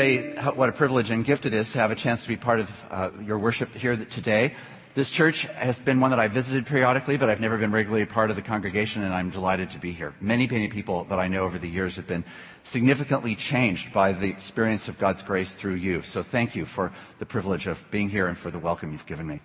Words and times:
say 0.00 0.34
how, 0.34 0.52
what 0.52 0.70
a 0.70 0.72
privilege 0.72 1.10
and 1.10 1.26
gift 1.26 1.44
it 1.44 1.52
is 1.52 1.72
to 1.72 1.78
have 1.78 1.90
a 1.90 1.94
chance 1.94 2.22
to 2.22 2.28
be 2.28 2.36
part 2.36 2.58
of 2.58 2.86
uh, 2.90 3.10
your 3.22 3.38
worship 3.38 3.74
here 3.74 3.94
today. 3.96 4.54
This 4.94 5.10
church 5.10 5.42
has 5.42 5.78
been 5.78 6.00
one 6.00 6.10
that 6.10 6.18
I've 6.18 6.32
visited 6.32 6.64
periodically, 6.64 7.18
but 7.18 7.28
I've 7.28 7.38
never 7.38 7.58
been 7.58 7.70
regularly 7.70 8.06
part 8.06 8.30
of 8.30 8.36
the 8.36 8.40
congregation, 8.40 9.02
and 9.02 9.12
I'm 9.12 9.28
delighted 9.28 9.68
to 9.70 9.78
be 9.78 9.92
here. 9.92 10.14
Many, 10.18 10.46
many 10.46 10.68
people 10.68 11.04
that 11.10 11.18
I 11.18 11.28
know 11.28 11.44
over 11.44 11.58
the 11.58 11.68
years 11.68 11.96
have 11.96 12.06
been 12.06 12.24
significantly 12.64 13.36
changed 13.36 13.92
by 13.92 14.12
the 14.12 14.30
experience 14.30 14.88
of 14.88 14.98
God's 14.98 15.20
grace 15.20 15.52
through 15.52 15.74
you. 15.74 16.00
So 16.00 16.22
thank 16.22 16.56
you 16.56 16.64
for 16.64 16.92
the 17.18 17.26
privilege 17.26 17.66
of 17.66 17.84
being 17.90 18.08
here 18.08 18.26
and 18.26 18.38
for 18.38 18.50
the 18.50 18.58
welcome 18.58 18.92
you've 18.92 19.04
given 19.04 19.26
me. 19.26 19.40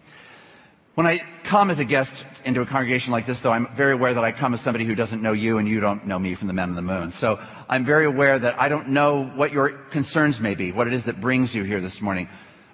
When 0.96 1.06
I 1.06 1.22
come 1.44 1.72
as 1.72 1.80
a 1.80 1.84
guest 1.84 2.26
into 2.46 2.62
a 2.62 2.66
congregation 2.66 3.12
like 3.12 3.26
this, 3.26 3.42
though, 3.42 3.52
I'm 3.52 3.68
very 3.76 3.92
aware 3.92 4.14
that 4.14 4.24
I 4.24 4.32
come 4.32 4.54
as 4.54 4.62
somebody 4.62 4.86
who 4.86 4.96
doesn't 4.96 5.22
know 5.22 5.34
you 5.34 5.58
and 5.58 5.68
you 5.68 5.82
don't 5.82 6.06
know 6.06 6.18
me 6.18 6.36
from 6.36 6.48
the 6.48 6.54
man 6.54 6.70
on 6.70 6.76
the 6.76 6.82
moon. 6.82 7.12
So 7.12 7.38
I'm 7.68 7.84
very 7.84 8.06
aware 8.06 8.40
that 8.40 8.62
I 8.62 8.70
don't 8.70 8.88
know 8.88 9.26
what 9.26 9.52
your 9.52 9.72
concerns 9.72 10.40
may 10.40 10.56
be, 10.56 10.72
what 10.72 10.88
it 10.88 10.94
is 10.94 11.04
that 11.04 11.20
brings 11.20 11.54
you 11.54 11.64
here 11.64 11.82
this 11.82 12.02
morning, 12.02 12.30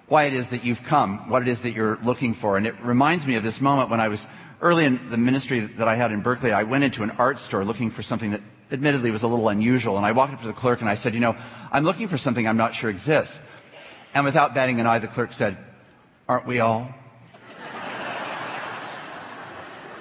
why 0.06 0.26
it 0.26 0.34
is 0.34 0.50
that 0.50 0.64
you've 0.64 0.84
come, 0.84 1.28
what 1.28 1.42
it 1.42 1.48
is 1.48 1.62
that 1.62 1.72
you're 1.72 1.98
looking 2.04 2.32
for. 2.32 2.56
And 2.56 2.64
it 2.64 2.80
reminds 2.80 3.26
me 3.26 3.34
of 3.34 3.42
this 3.42 3.60
moment 3.60 3.90
when 3.90 3.98
I 3.98 4.06
was 4.06 4.24
early 4.60 4.84
in 4.84 5.10
the 5.10 5.16
ministry 5.16 5.58
that 5.58 5.88
I 5.88 5.96
had 5.96 6.12
in 6.12 6.22
Berkeley. 6.22 6.52
I 6.52 6.62
went 6.62 6.84
into 6.84 7.02
an 7.02 7.10
art 7.18 7.40
store 7.40 7.64
looking 7.64 7.90
for 7.90 8.04
something 8.04 8.30
that 8.30 8.42
admittedly 8.70 9.10
was 9.10 9.24
a 9.24 9.26
little 9.26 9.48
unusual. 9.48 9.96
And 9.96 10.06
I 10.06 10.12
walked 10.12 10.34
up 10.34 10.42
to 10.42 10.46
the 10.46 10.52
clerk 10.52 10.80
and 10.80 10.88
I 10.88 10.94
said, 10.94 11.14
you 11.14 11.20
know, 11.20 11.34
I'm 11.72 11.82
looking 11.82 12.06
for 12.06 12.18
something 12.18 12.46
I'm 12.46 12.56
not 12.56 12.72
sure 12.72 12.88
exists. 12.88 13.36
And 14.14 14.24
without 14.24 14.54
batting 14.54 14.78
an 14.78 14.86
eye, 14.86 15.00
the 15.00 15.08
clerk 15.08 15.32
said, 15.32 15.56
aren't 16.28 16.46
we 16.46 16.60
all? 16.60 16.94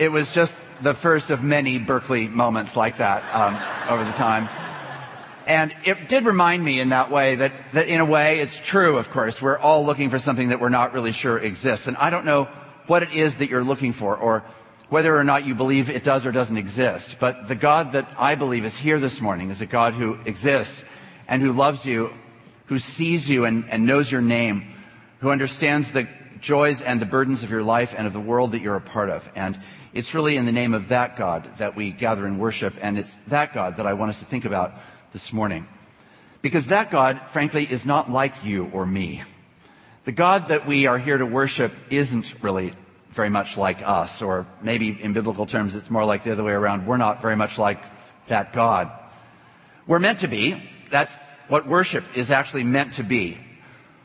It 0.01 0.11
was 0.11 0.33
just 0.33 0.57
the 0.81 0.95
first 0.95 1.29
of 1.29 1.43
many 1.43 1.77
Berkeley 1.77 2.27
moments 2.27 2.75
like 2.75 2.97
that 2.97 3.23
um, 3.35 3.53
over 3.87 4.03
the 4.03 4.17
time. 4.17 4.49
And 5.45 5.75
it 5.85 6.09
did 6.09 6.25
remind 6.25 6.63
me 6.63 6.79
in 6.79 6.89
that 6.89 7.11
way 7.11 7.35
that, 7.35 7.53
that 7.73 7.87
in 7.87 7.99
a 7.99 8.05
way 8.05 8.39
it's 8.39 8.57
true, 8.57 8.97
of 8.97 9.11
course. 9.11 9.39
We're 9.39 9.59
all 9.59 9.85
looking 9.85 10.09
for 10.09 10.17
something 10.17 10.49
that 10.49 10.59
we're 10.59 10.69
not 10.69 10.93
really 10.93 11.11
sure 11.11 11.37
exists. 11.37 11.85
And 11.85 11.95
I 11.97 12.09
don't 12.09 12.25
know 12.25 12.45
what 12.87 13.03
it 13.03 13.11
is 13.11 13.35
that 13.35 13.51
you're 13.51 13.63
looking 13.63 13.93
for 13.93 14.17
or 14.17 14.43
whether 14.89 15.15
or 15.15 15.23
not 15.23 15.45
you 15.45 15.53
believe 15.53 15.87
it 15.87 16.03
does 16.03 16.25
or 16.25 16.31
doesn't 16.31 16.57
exist. 16.57 17.17
But 17.19 17.47
the 17.47 17.55
God 17.55 17.91
that 17.91 18.09
I 18.17 18.33
believe 18.33 18.65
is 18.65 18.75
here 18.75 18.99
this 18.99 19.21
morning 19.21 19.51
is 19.51 19.61
a 19.61 19.67
God 19.67 19.93
who 19.93 20.17
exists 20.25 20.83
and 21.27 21.43
who 21.43 21.51
loves 21.51 21.85
you, 21.85 22.11
who 22.65 22.79
sees 22.79 23.29
you 23.29 23.45
and, 23.45 23.69
and 23.69 23.85
knows 23.85 24.11
your 24.11 24.21
name, 24.21 24.73
who 25.19 25.29
understands 25.29 25.91
the 25.91 26.07
joys 26.39 26.81
and 26.81 26.99
the 26.99 27.05
burdens 27.05 27.43
of 27.43 27.51
your 27.51 27.61
life 27.61 27.93
and 27.95 28.07
of 28.07 28.13
the 28.13 28.19
world 28.19 28.53
that 28.53 28.63
you're 28.63 28.75
a 28.75 28.81
part 28.81 29.11
of. 29.11 29.29
And 29.35 29.59
it's 29.93 30.13
really 30.13 30.37
in 30.37 30.45
the 30.45 30.51
name 30.51 30.73
of 30.73 30.89
that 30.89 31.17
God 31.17 31.45
that 31.57 31.75
we 31.75 31.91
gather 31.91 32.25
and 32.25 32.39
worship, 32.39 32.73
and 32.81 32.97
it's 32.97 33.15
that 33.27 33.53
God 33.53 33.77
that 33.77 33.87
I 33.87 33.93
want 33.93 34.09
us 34.09 34.19
to 34.19 34.25
think 34.25 34.45
about 34.45 34.73
this 35.13 35.33
morning. 35.33 35.67
Because 36.41 36.67
that 36.67 36.89
God, 36.89 37.21
frankly, 37.29 37.65
is 37.69 37.85
not 37.85 38.09
like 38.09 38.43
you 38.43 38.69
or 38.73 38.85
me. 38.85 39.23
The 40.05 40.11
God 40.11 40.47
that 40.47 40.65
we 40.65 40.87
are 40.87 40.97
here 40.97 41.17
to 41.17 41.25
worship 41.25 41.73
isn't 41.89 42.41
really 42.41 42.73
very 43.11 43.29
much 43.29 43.57
like 43.57 43.81
us, 43.83 44.21
or 44.21 44.47
maybe 44.61 44.89
in 44.89 45.13
biblical 45.13 45.45
terms, 45.45 45.75
it's 45.75 45.91
more 45.91 46.05
like 46.05 46.23
the 46.23 46.31
other 46.31 46.43
way 46.43 46.53
around. 46.53 46.87
We're 46.87 46.97
not 46.97 47.21
very 47.21 47.35
much 47.35 47.57
like 47.57 47.83
that 48.27 48.53
God. 48.53 48.91
We're 49.85 49.99
meant 49.99 50.19
to 50.19 50.27
be. 50.27 50.69
That's 50.89 51.15
what 51.47 51.67
worship 51.67 52.05
is 52.15 52.31
actually 52.31 52.63
meant 52.63 52.93
to 52.93 53.03
be. 53.03 53.37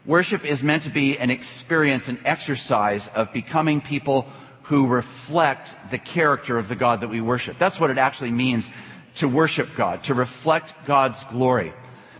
Worship 0.04 0.44
is 0.44 0.62
meant 0.62 0.82
to 0.82 0.90
be 0.90 1.18
an 1.18 1.30
experience, 1.30 2.08
an 2.08 2.18
exercise 2.24 3.08
of 3.08 3.32
becoming 3.32 3.80
people 3.80 4.26
who 4.66 4.86
reflect 4.86 5.76
the 5.90 5.98
character 5.98 6.58
of 6.58 6.68
the 6.68 6.74
God 6.74 7.00
that 7.00 7.08
we 7.08 7.20
worship. 7.20 7.58
That's 7.58 7.78
what 7.78 7.90
it 7.90 7.98
actually 7.98 8.32
means 8.32 8.68
to 9.16 9.28
worship 9.28 9.74
God, 9.76 10.04
to 10.04 10.14
reflect 10.14 10.74
God's 10.84 11.22
glory. 11.24 11.72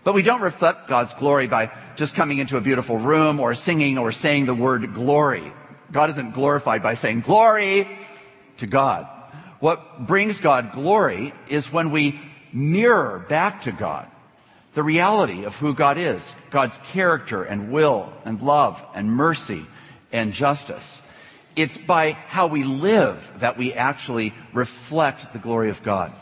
But 0.04 0.14
we 0.14 0.22
don't 0.22 0.40
reflect 0.40 0.88
God's 0.88 1.12
glory 1.14 1.48
by 1.48 1.72
just 1.96 2.14
coming 2.14 2.38
into 2.38 2.56
a 2.56 2.60
beautiful 2.60 2.98
room 2.98 3.40
or 3.40 3.54
singing 3.54 3.98
or 3.98 4.12
saying 4.12 4.46
the 4.46 4.54
word 4.54 4.94
glory. 4.94 5.52
God 5.90 6.10
isn't 6.10 6.34
glorified 6.34 6.82
by 6.82 6.94
saying 6.94 7.22
glory 7.22 7.88
to 8.58 8.66
God. 8.66 9.08
What 9.58 10.06
brings 10.06 10.40
God 10.40 10.72
glory 10.72 11.32
is 11.48 11.72
when 11.72 11.90
we 11.90 12.20
mirror 12.52 13.24
back 13.28 13.62
to 13.62 13.72
God 13.72 14.08
the 14.74 14.82
reality 14.82 15.44
of 15.44 15.56
who 15.56 15.74
God 15.74 15.96
is, 15.96 16.34
God's 16.50 16.78
character 16.92 17.42
and 17.42 17.72
will 17.72 18.12
and 18.24 18.40
love 18.42 18.84
and 18.94 19.10
mercy 19.10 19.66
and 20.12 20.32
justice. 20.32 21.00
It's 21.56 21.78
by 21.78 22.12
how 22.12 22.46
we 22.46 22.64
live 22.64 23.32
that 23.38 23.56
we 23.56 23.72
actually 23.72 24.34
reflect 24.52 25.32
the 25.32 25.38
glory 25.38 25.70
of 25.70 25.82
God. 25.82 26.12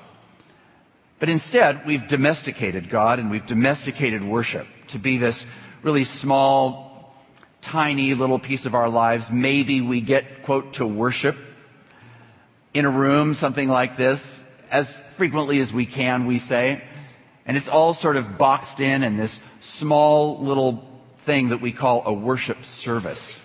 But 1.18 1.28
instead, 1.28 1.84
we've 1.86 2.06
domesticated 2.06 2.88
God 2.88 3.18
and 3.18 3.30
we've 3.30 3.44
domesticated 3.44 4.24
worship 4.24 4.66
to 4.88 4.98
be 4.98 5.16
this 5.16 5.44
really 5.82 6.04
small, 6.04 7.14
tiny 7.62 8.14
little 8.14 8.38
piece 8.38 8.64
of 8.64 8.74
our 8.74 8.88
lives. 8.88 9.30
Maybe 9.30 9.80
we 9.80 10.00
get, 10.00 10.42
quote, 10.44 10.74
to 10.74 10.86
worship 10.86 11.36
in 12.72 12.84
a 12.84 12.90
room, 12.90 13.34
something 13.34 13.68
like 13.68 13.96
this, 13.96 14.42
as 14.70 14.92
frequently 15.16 15.60
as 15.60 15.72
we 15.72 15.86
can, 15.86 16.26
we 16.26 16.38
say. 16.38 16.82
And 17.46 17.56
it's 17.56 17.68
all 17.68 17.94
sort 17.94 18.16
of 18.16 18.38
boxed 18.38 18.80
in 18.80 19.02
in 19.02 19.16
this 19.16 19.38
small 19.60 20.40
little 20.40 20.88
thing 21.18 21.50
that 21.50 21.60
we 21.60 21.72
call 21.72 22.02
a 22.06 22.12
worship 22.12 22.64
service. 22.64 23.38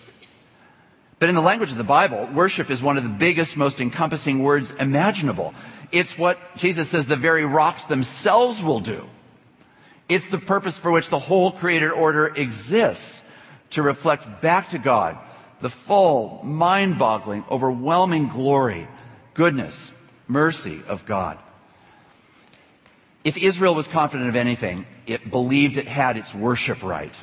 But 1.20 1.28
in 1.28 1.36
the 1.36 1.42
language 1.42 1.72
of 1.72 1.78
the 1.78 1.84
Bible, 1.84 2.30
worship 2.34 2.70
is 2.70 2.82
one 2.82 2.98
of 2.98 3.04
the 3.04 3.10
biggest, 3.10 3.58
most 3.58 3.82
encompassing 3.82 4.40
words 4.40 4.72
imaginable. 4.72 5.54
It's 5.92 6.18
what 6.18 6.40
Jesus 6.56 6.90
says 6.90 7.08
the 7.08 7.18
very 7.18 7.46
rocks 7.46 7.86
themselves 7.86 8.64
will 8.64 8.80
do. 8.80 9.06
It's 10.08 10.28
the 10.30 10.38
purpose 10.38 10.80
for 10.80 10.92
which 10.92 11.10
the 11.10 11.20
whole 11.20 11.52
created 11.52 11.92
order 11.92 12.28
exists 12.28 13.22
to 13.72 13.82
reflect 13.82 14.42
back 14.42 14.70
to 14.70 14.80
God 14.80 15.18
the 15.62 15.70
full, 15.70 16.42
mind-boggling, 16.44 17.44
overwhelming 17.52 18.30
glory, 18.30 18.88
goodness, 19.34 19.92
mercy 20.28 20.82
of 20.88 21.06
God. 21.06 21.38
If 23.26 23.38
Israel 23.38 23.76
was 23.76 23.88
confident 23.88 24.30
of 24.30 24.38
anything, 24.38 24.88
it 25.06 25.30
believed 25.30 25.76
it 25.76 25.88
had 25.88 26.16
its 26.16 26.34
worship 26.34 26.82
right. 26.82 27.14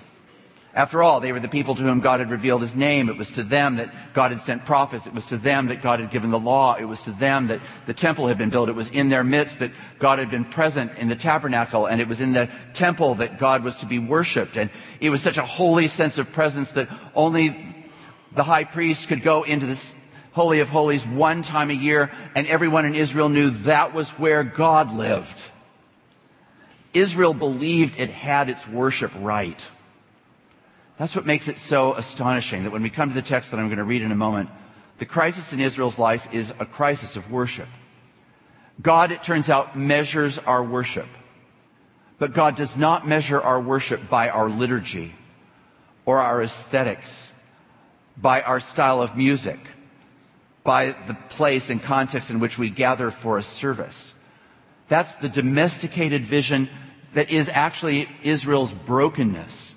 After 0.77 1.03
all, 1.03 1.21
they 1.21 1.33
were 1.33 1.41
the 1.41 1.49
people 1.49 1.75
to 1.75 1.83
whom 1.83 2.01
God 2.01 2.21
had 2.21 2.31
revealed 2.31 2.61
his 2.61 2.77
name. 2.77 3.09
It 3.09 3.17
was 3.17 3.31
to 3.33 3.43
them 3.43 3.77
that 3.77 4.13
God 4.13 4.31
had 4.31 4.43
sent 4.43 4.67
prophets. 4.67 5.07
It 5.07 5.15
was 5.15 5.25
to 5.27 5.39
them 5.39 5.69
that 5.69 5.81
God 5.81 6.01
had 6.01 6.11
given 6.11 6.29
the 6.29 6.39
law. 6.39 6.77
It 6.79 6.85
was 6.85 7.01
to 7.03 7.13
them 7.13 7.47
that 7.47 7.63
the 7.87 7.95
temple 7.95 8.27
had 8.27 8.37
been 8.37 8.51
built. 8.51 8.69
It 8.69 8.75
was 8.75 8.91
in 8.91 9.09
their 9.09 9.25
midst 9.25 9.61
that 9.61 9.73
God 9.99 10.19
had 10.19 10.31
been 10.31 10.45
present 10.45 10.93
in 10.99 11.09
the 11.09 11.17
tabernacle. 11.17 11.87
And 11.87 11.99
it 11.99 12.09
was 12.09 12.21
in 12.21 12.35
the 12.35 12.51
temple 12.75 13.15
that 13.17 13.39
God 13.39 13.65
was 13.65 13.77
to 13.77 13.87
be 13.87 13.99
worshiped. 13.99 14.59
And 14.59 14.69
it 15.01 15.09
was 15.09 15.23
such 15.23 15.39
a 15.39 15.47
holy 15.47 15.89
sense 15.89 16.19
of 16.19 16.31
presence 16.31 16.73
that 16.73 16.91
only 17.15 17.75
the 18.33 18.45
high 18.45 18.65
priest 18.65 19.09
could 19.09 19.23
go 19.23 19.45
into 19.45 19.65
this 19.65 19.95
Holy 20.33 20.61
of 20.61 20.69
Holies 20.69 21.07
one 21.07 21.41
time 21.41 21.71
a 21.71 21.73
year. 21.73 22.11
And 22.35 22.47
everyone 22.49 22.85
in 22.85 22.95
Israel 22.95 23.31
knew 23.31 23.49
that 23.65 23.95
was 23.95 24.11
where 24.11 24.45
God 24.45 24.93
lived. 24.93 25.43
Israel 26.93 27.33
believed 27.33 27.99
it 27.99 28.11
had 28.11 28.51
its 28.51 28.69
worship 28.69 29.11
right. 29.17 29.67
That's 30.99 31.15
what 31.15 31.27
makes 31.27 31.49
it 31.49 31.59
so 31.59 31.95
astonishing 31.95 32.62
that 32.65 32.73
when 32.73 32.83
we 32.83 32.91
come 32.91 33.11
to 33.11 33.15
the 33.15 33.23
text 33.23 33.51
that 33.51 33.61
I'm 33.61 33.67
going 33.67 33.79
to 33.79 33.84
read 33.84 34.03
in 34.03 34.12
a 34.12 34.17
moment, 34.17 34.49
the 34.99 35.05
crisis 35.05 35.53
in 35.53 35.61
Israel's 35.61 35.99
life 35.99 36.29
is 36.33 36.54
a 36.59 36.65
crisis 36.65 37.16
of 37.16 37.31
worship. 37.31 37.69
God, 38.81 39.13
it 39.13 39.22
turns 39.22 39.51
out, 39.51 39.77
measures 39.77 40.39
our 40.39 40.63
worship. 40.63 41.09
But 42.19 42.33
God 42.33 42.57
does 42.57 42.77
not 42.77 43.07
measure 43.07 43.41
our 43.41 43.60
worship 43.60 44.09
by 44.09 44.31
our 44.31 44.48
liturgy 44.48 45.15
or 46.07 46.19
our 46.19 46.43
aesthetics, 46.43 47.33
by 48.16 48.41
our 48.41 48.60
style 48.60 49.03
of 49.03 49.16
music, 49.16 49.59
by 50.65 50.97
the 51.07 51.15
place 51.28 51.69
and 51.69 51.83
context 51.83 52.31
in 52.31 52.41
which 52.41 52.59
we 52.59 52.71
gather 52.71 53.10
for 53.10 53.37
a 53.37 53.43
service. 53.43 54.15
That's 54.89 55.15
the 55.16 55.28
domesticated 55.28 56.25
vision 56.25 56.71
that 57.13 57.31
is 57.31 57.51
actually 57.51 58.09
Israel's 58.22 58.72
brokenness 58.72 59.75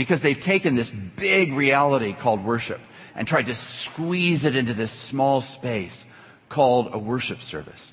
because 0.00 0.22
they've 0.22 0.40
taken 0.40 0.76
this 0.76 0.88
big 0.88 1.52
reality 1.52 2.14
called 2.14 2.42
worship 2.42 2.80
and 3.14 3.28
tried 3.28 3.44
to 3.44 3.54
squeeze 3.54 4.46
it 4.46 4.56
into 4.56 4.72
this 4.72 4.90
small 4.90 5.42
space 5.42 6.06
called 6.48 6.88
a 6.94 6.98
worship 6.98 7.42
service. 7.42 7.92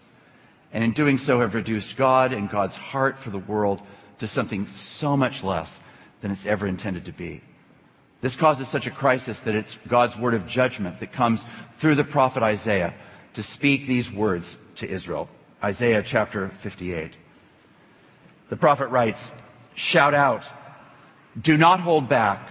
And 0.71 0.86
in 0.86 0.94
doing 0.94 1.18
so 1.18 1.42
have 1.42 1.54
reduced 1.54 1.98
God 1.98 2.31
and 2.31 2.50
God's 2.50 2.75
heart 2.75 3.19
for 3.19 3.30
the 3.30 3.38
world 3.38 3.81
to 4.19 4.27
something 4.27 4.68
so 4.68 5.18
much 5.18 5.44
less 5.44 5.81
than 6.21 6.31
it's 6.31 6.45
ever 6.45 6.65
intended 6.65 7.04
to 7.07 7.12
be. 7.12 7.42
This 8.21 8.38
causes 8.38 8.69
such 8.69 8.88
a 8.88 8.92
crisis 8.92 9.42
that 9.42 9.56
it's 9.56 9.77
God's 9.86 10.15
word 10.15 10.33
of 10.33 10.48
judgment 10.48 11.00
that 11.00 11.12
comes 11.12 11.44
through 11.77 11.95
the 11.95 12.06
prophet 12.06 12.42
Isaiah 12.42 12.94
to 13.33 13.44
speak 13.44 13.86
these 13.86 14.09
words 14.09 14.56
to 14.75 14.89
Israel. 14.89 15.27
Isaiah 15.62 16.04
chapter 16.04 16.48
58. 16.48 17.18
The 18.48 18.56
prophet 18.56 18.88
writes, 18.88 19.30
Shout 19.75 20.13
out, 20.13 20.50
do 21.39 21.57
not 21.57 21.80
hold 21.80 22.10
back. 22.10 22.50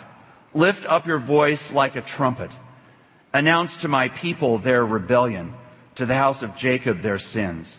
Lift 0.54 0.86
up 0.86 1.06
your 1.06 1.18
voice 1.18 1.72
like 1.72 1.96
a 1.96 2.00
trumpet. 2.00 2.50
Announce 3.32 3.78
to 3.78 3.88
my 3.88 4.08
people 4.08 4.58
their 4.58 4.84
rebellion, 4.84 5.54
to 5.96 6.06
the 6.06 6.14
house 6.14 6.42
of 6.42 6.56
Jacob 6.56 7.02
their 7.02 7.18
sins. 7.18 7.76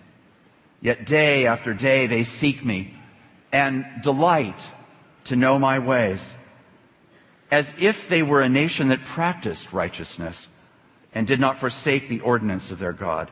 Yet 0.81 1.05
day 1.05 1.47
after 1.47 1.73
day 1.73 2.07
they 2.07 2.23
seek 2.23 2.63
me 2.63 2.97
and 3.51 3.85
delight, 4.01 4.59
to 5.25 5.35
know 5.35 5.57
my 5.57 5.79
ways, 5.79 6.33
as 7.51 7.73
if 7.79 8.07
they 8.07 8.23
were 8.23 8.41
a 8.41 8.49
nation 8.49 8.89
that 8.89 9.03
practiced 9.03 9.73
righteousness 9.73 10.47
and 11.13 11.25
did 11.25 11.39
not 11.39 11.57
forsake 11.57 12.07
the 12.07 12.19
ordinance 12.21 12.71
of 12.71 12.79
their 12.79 12.93
God. 12.93 13.31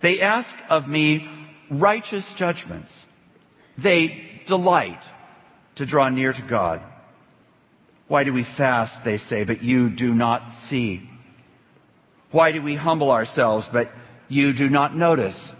They 0.00 0.20
ask 0.20 0.54
of 0.68 0.86
me 0.86 1.28
righteous 1.70 2.32
judgments. 2.32 3.04
They 3.76 4.42
delight 4.46 5.08
to 5.74 5.86
draw 5.86 6.08
near 6.08 6.32
to 6.32 6.42
God. 6.42 6.82
Why 8.08 8.24
do 8.24 8.32
we 8.32 8.42
fast, 8.42 9.04
they 9.04 9.18
say, 9.18 9.44
but 9.44 9.62
you 9.62 9.90
do 9.90 10.14
not 10.14 10.52
see? 10.52 11.10
Why 12.30 12.52
do 12.52 12.62
we 12.62 12.76
humble 12.76 13.10
ourselves, 13.10 13.68
but 13.72 13.90
you 14.28 14.52
do 14.52 14.68
not 14.68 14.96
notice? 14.96 15.52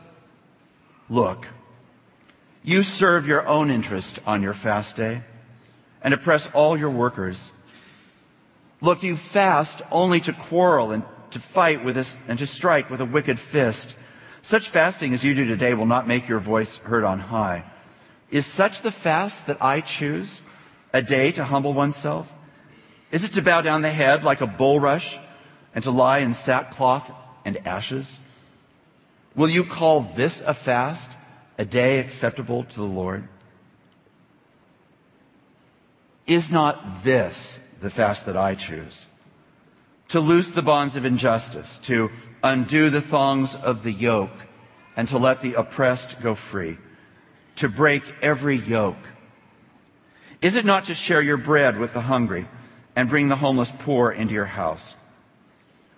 Look, 1.08 1.46
you 2.62 2.82
serve 2.82 3.26
your 3.26 3.46
own 3.46 3.70
interest 3.70 4.18
on 4.26 4.42
your 4.42 4.54
fast 4.54 4.96
day 4.96 5.22
and 6.02 6.14
oppress 6.14 6.48
all 6.52 6.76
your 6.76 6.90
workers. 6.90 7.52
Look, 8.80 9.02
you 9.02 9.16
fast 9.16 9.82
only 9.90 10.20
to 10.20 10.32
quarrel 10.32 10.90
and 10.90 11.04
to 11.30 11.40
fight 11.40 11.84
with 11.84 11.96
us 11.96 12.16
and 12.28 12.38
to 12.38 12.46
strike 12.46 12.90
with 12.90 13.00
a 13.00 13.04
wicked 13.04 13.38
fist. 13.38 13.94
Such 14.42 14.68
fasting 14.68 15.14
as 15.14 15.24
you 15.24 15.34
do 15.34 15.44
today 15.44 15.74
will 15.74 15.86
not 15.86 16.06
make 16.06 16.28
your 16.28 16.38
voice 16.38 16.76
heard 16.78 17.04
on 17.04 17.18
high. 17.18 17.64
Is 18.30 18.46
such 18.46 18.82
the 18.82 18.92
fast 18.92 19.46
that 19.46 19.62
I 19.62 19.80
choose? 19.80 20.42
A 20.92 21.02
day 21.02 21.32
to 21.32 21.44
humble 21.44 21.74
oneself? 21.74 22.32
Is 23.16 23.24
it 23.24 23.32
to 23.32 23.40
bow 23.40 23.62
down 23.62 23.80
the 23.80 23.88
head 23.88 24.24
like 24.24 24.42
a 24.42 24.46
bulrush 24.46 25.18
and 25.74 25.82
to 25.84 25.90
lie 25.90 26.18
in 26.18 26.34
sackcloth 26.34 27.10
and 27.46 27.66
ashes? 27.66 28.20
Will 29.34 29.48
you 29.48 29.64
call 29.64 30.02
this 30.02 30.42
a 30.44 30.52
fast, 30.52 31.08
a 31.56 31.64
day 31.64 31.98
acceptable 31.98 32.64
to 32.64 32.76
the 32.76 32.84
Lord? 32.84 33.26
Is 36.26 36.50
not 36.50 37.04
this 37.04 37.58
the 37.80 37.88
fast 37.88 38.26
that 38.26 38.36
I 38.36 38.54
choose? 38.54 39.06
To 40.08 40.20
loose 40.20 40.50
the 40.50 40.60
bonds 40.60 40.94
of 40.94 41.06
injustice, 41.06 41.78
to 41.84 42.10
undo 42.42 42.90
the 42.90 43.00
thongs 43.00 43.54
of 43.54 43.82
the 43.82 43.92
yoke, 43.92 44.44
and 44.94 45.08
to 45.08 45.16
let 45.16 45.40
the 45.40 45.54
oppressed 45.54 46.20
go 46.20 46.34
free, 46.34 46.76
to 47.54 47.70
break 47.70 48.02
every 48.20 48.56
yoke. 48.56 49.08
Is 50.42 50.54
it 50.54 50.66
not 50.66 50.84
to 50.84 50.94
share 50.94 51.22
your 51.22 51.38
bread 51.38 51.78
with 51.78 51.94
the 51.94 52.02
hungry 52.02 52.46
and 52.96 53.08
bring 53.08 53.28
the 53.28 53.36
homeless 53.36 53.72
poor 53.78 54.10
into 54.10 54.34
your 54.34 54.46
house? 54.46 54.96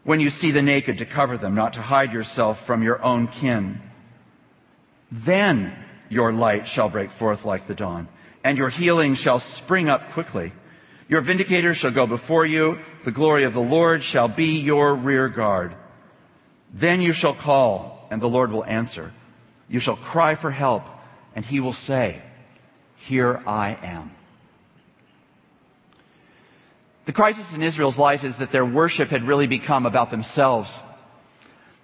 When 0.04 0.20
you 0.20 0.28
see 0.28 0.50
the 0.50 0.62
naked, 0.62 0.98
to 0.98 1.06
cover 1.06 1.38
them, 1.38 1.54
not 1.54 1.72
to 1.74 1.82
hide 1.82 2.12
yourself 2.12 2.66
from 2.66 2.82
your 2.82 3.02
own 3.02 3.28
kin. 3.28 3.80
Then 5.10 5.74
your 6.10 6.32
light 6.32 6.66
shall 6.66 6.90
break 6.90 7.10
forth 7.10 7.46
like 7.46 7.66
the 7.66 7.74
dawn 7.74 8.08
and 8.44 8.56
your 8.56 8.68
healing 8.68 9.14
shall 9.14 9.38
spring 9.38 9.88
up 9.88 10.10
quickly. 10.12 10.52
Your 11.08 11.20
vindicator 11.20 11.74
shall 11.74 11.90
go 11.90 12.06
before 12.06 12.46
you. 12.46 12.78
The 13.04 13.12
glory 13.12 13.44
of 13.44 13.54
the 13.54 13.60
Lord 13.60 14.02
shall 14.02 14.28
be 14.28 14.60
your 14.60 14.94
rear 14.94 15.28
guard. 15.28 15.74
Then 16.72 17.00
you 17.00 17.12
shall 17.12 17.34
call, 17.34 18.06
and 18.10 18.20
the 18.20 18.28
Lord 18.28 18.52
will 18.52 18.64
answer. 18.64 19.12
You 19.68 19.80
shall 19.80 19.96
cry 19.96 20.34
for 20.34 20.50
help, 20.50 20.84
and 21.34 21.44
he 21.44 21.60
will 21.60 21.72
say, 21.72 22.22
Here 22.96 23.42
I 23.46 23.78
am. 23.82 24.12
The 27.08 27.14
crisis 27.14 27.54
in 27.54 27.62
Israel's 27.62 27.96
life 27.96 28.22
is 28.22 28.36
that 28.36 28.50
their 28.50 28.66
worship 28.66 29.08
had 29.08 29.24
really 29.24 29.46
become 29.46 29.86
about 29.86 30.10
themselves. 30.10 30.78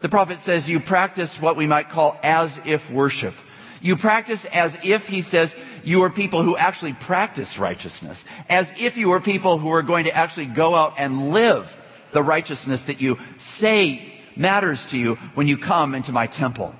The 0.00 0.10
prophet 0.10 0.38
says 0.38 0.68
you 0.68 0.80
practice 0.80 1.40
what 1.40 1.56
we 1.56 1.66
might 1.66 1.88
call 1.88 2.18
as 2.22 2.60
if 2.66 2.90
worship. 2.90 3.34
You 3.80 3.96
practice 3.96 4.44
as 4.44 4.76
if, 4.82 5.08
he 5.08 5.22
says, 5.22 5.56
you 5.82 6.02
are 6.02 6.10
people 6.10 6.42
who 6.42 6.58
actually 6.58 6.92
practice 6.92 7.56
righteousness. 7.56 8.22
As 8.50 8.70
if 8.78 8.98
you 8.98 9.12
are 9.12 9.20
people 9.20 9.56
who 9.56 9.70
are 9.70 9.80
going 9.80 10.04
to 10.04 10.14
actually 10.14 10.44
go 10.44 10.74
out 10.74 10.96
and 10.98 11.30
live 11.30 11.74
the 12.12 12.22
righteousness 12.22 12.82
that 12.82 13.00
you 13.00 13.18
say 13.38 14.20
matters 14.36 14.84
to 14.88 14.98
you 14.98 15.14
when 15.32 15.48
you 15.48 15.56
come 15.56 15.94
into 15.94 16.12
my 16.12 16.26
temple. 16.26 16.74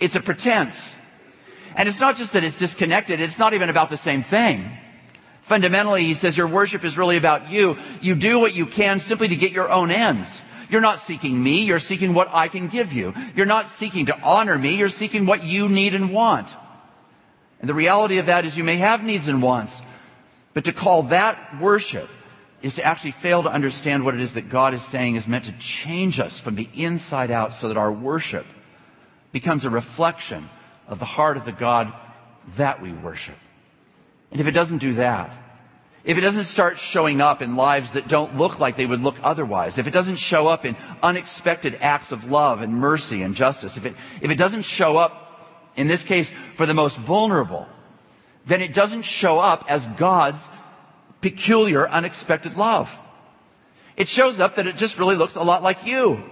It's 0.00 0.16
a 0.16 0.20
pretense. 0.20 0.94
And 1.74 1.88
it's 1.88 1.98
not 1.98 2.18
just 2.18 2.34
that 2.34 2.44
it's 2.44 2.58
disconnected, 2.58 3.22
it's 3.22 3.38
not 3.38 3.54
even 3.54 3.70
about 3.70 3.88
the 3.88 3.96
same 3.96 4.22
thing. 4.22 4.70
Fundamentally, 5.48 6.04
he 6.04 6.12
says 6.12 6.36
your 6.36 6.46
worship 6.46 6.84
is 6.84 6.98
really 6.98 7.16
about 7.16 7.50
you. 7.50 7.78
You 8.02 8.14
do 8.14 8.38
what 8.38 8.54
you 8.54 8.66
can 8.66 9.00
simply 9.00 9.28
to 9.28 9.36
get 9.36 9.50
your 9.50 9.70
own 9.70 9.90
ends. 9.90 10.42
You're 10.68 10.82
not 10.82 10.98
seeking 11.00 11.42
me, 11.42 11.64
you're 11.64 11.78
seeking 11.78 12.12
what 12.12 12.28
I 12.30 12.48
can 12.48 12.68
give 12.68 12.92
you. 12.92 13.14
You're 13.34 13.46
not 13.46 13.70
seeking 13.70 14.06
to 14.06 14.20
honor 14.20 14.58
me, 14.58 14.76
you're 14.76 14.90
seeking 14.90 15.24
what 15.24 15.42
you 15.42 15.70
need 15.70 15.94
and 15.94 16.12
want. 16.12 16.54
And 17.60 17.68
the 17.68 17.72
reality 17.72 18.18
of 18.18 18.26
that 18.26 18.44
is 18.44 18.58
you 18.58 18.62
may 18.62 18.76
have 18.76 19.02
needs 19.02 19.26
and 19.26 19.40
wants, 19.40 19.80
but 20.52 20.64
to 20.64 20.72
call 20.74 21.04
that 21.04 21.58
worship 21.58 22.10
is 22.60 22.74
to 22.74 22.84
actually 22.84 23.12
fail 23.12 23.42
to 23.42 23.50
understand 23.50 24.04
what 24.04 24.14
it 24.14 24.20
is 24.20 24.34
that 24.34 24.50
God 24.50 24.74
is 24.74 24.82
saying 24.82 25.16
is 25.16 25.26
meant 25.26 25.46
to 25.46 25.52
change 25.52 26.20
us 26.20 26.38
from 26.38 26.56
the 26.56 26.68
inside 26.74 27.30
out 27.30 27.54
so 27.54 27.68
that 27.68 27.78
our 27.78 27.90
worship 27.90 28.44
becomes 29.32 29.64
a 29.64 29.70
reflection 29.70 30.50
of 30.88 30.98
the 30.98 31.06
heart 31.06 31.38
of 31.38 31.46
the 31.46 31.52
God 31.52 31.90
that 32.56 32.82
we 32.82 32.92
worship. 32.92 33.36
And 34.30 34.40
if 34.40 34.46
it 34.46 34.52
doesn't 34.52 34.78
do 34.78 34.94
that, 34.94 35.36
if 36.04 36.16
it 36.16 36.22
doesn't 36.22 36.44
start 36.44 36.78
showing 36.78 37.20
up 37.20 37.42
in 37.42 37.56
lives 37.56 37.90
that 37.92 38.08
don't 38.08 38.36
look 38.36 38.58
like 38.58 38.76
they 38.76 38.86
would 38.86 39.02
look 39.02 39.16
otherwise, 39.22 39.78
if 39.78 39.86
it 39.86 39.92
doesn't 39.92 40.16
show 40.16 40.46
up 40.46 40.64
in 40.64 40.76
unexpected 41.02 41.76
acts 41.80 42.12
of 42.12 42.30
love 42.30 42.62
and 42.62 42.72
mercy 42.72 43.22
and 43.22 43.34
justice, 43.34 43.76
if 43.76 43.84
it, 43.84 43.94
if 44.20 44.30
it 44.30 44.36
doesn't 44.36 44.62
show 44.62 44.96
up, 44.96 45.70
in 45.76 45.86
this 45.86 46.02
case, 46.02 46.30
for 46.56 46.66
the 46.66 46.74
most 46.74 46.96
vulnerable, 46.96 47.66
then 48.46 48.62
it 48.62 48.72
doesn't 48.72 49.02
show 49.02 49.38
up 49.38 49.64
as 49.68 49.86
God's 49.98 50.48
peculiar, 51.20 51.88
unexpected 51.88 52.56
love. 52.56 52.98
It 53.96 54.08
shows 54.08 54.40
up 54.40 54.54
that 54.54 54.66
it 54.66 54.76
just 54.76 54.98
really 54.98 55.16
looks 55.16 55.36
a 55.36 55.42
lot 55.42 55.62
like 55.62 55.84
you. 55.84 56.22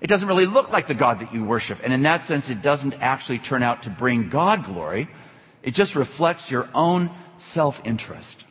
It 0.00 0.06
doesn't 0.06 0.26
really 0.26 0.46
look 0.46 0.72
like 0.72 0.88
the 0.88 0.94
God 0.94 1.20
that 1.20 1.34
you 1.34 1.44
worship. 1.44 1.80
And 1.84 1.92
in 1.92 2.02
that 2.02 2.24
sense, 2.24 2.48
it 2.48 2.62
doesn't 2.62 2.94
actually 2.94 3.38
turn 3.38 3.62
out 3.62 3.84
to 3.84 3.90
bring 3.90 4.30
God 4.30 4.64
glory. 4.64 5.08
It 5.62 5.74
just 5.74 5.94
reflects 5.94 6.50
your 6.50 6.68
own 6.74 7.10
self-interest. 7.38 8.44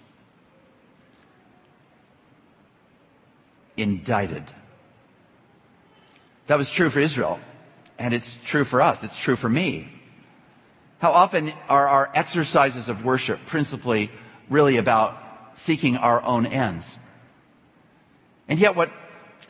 indicted. 3.77 4.43
That 6.47 6.57
was 6.57 6.69
true 6.69 6.89
for 6.89 6.99
Israel, 6.99 7.39
and 7.97 8.13
it's 8.13 8.37
true 8.43 8.63
for 8.63 8.81
us. 8.81 9.03
It's 9.03 9.17
true 9.17 9.35
for 9.35 9.49
me. 9.49 9.91
How 10.99 11.11
often 11.11 11.51
are 11.67 11.87
our 11.87 12.11
exercises 12.13 12.89
of 12.89 13.03
worship 13.03 13.45
principally 13.45 14.11
really 14.49 14.77
about 14.77 15.17
seeking 15.55 15.97
our 15.97 16.21
own 16.21 16.45
ends? 16.45 16.97
And 18.47 18.59
yet 18.59 18.75
what 18.75 18.91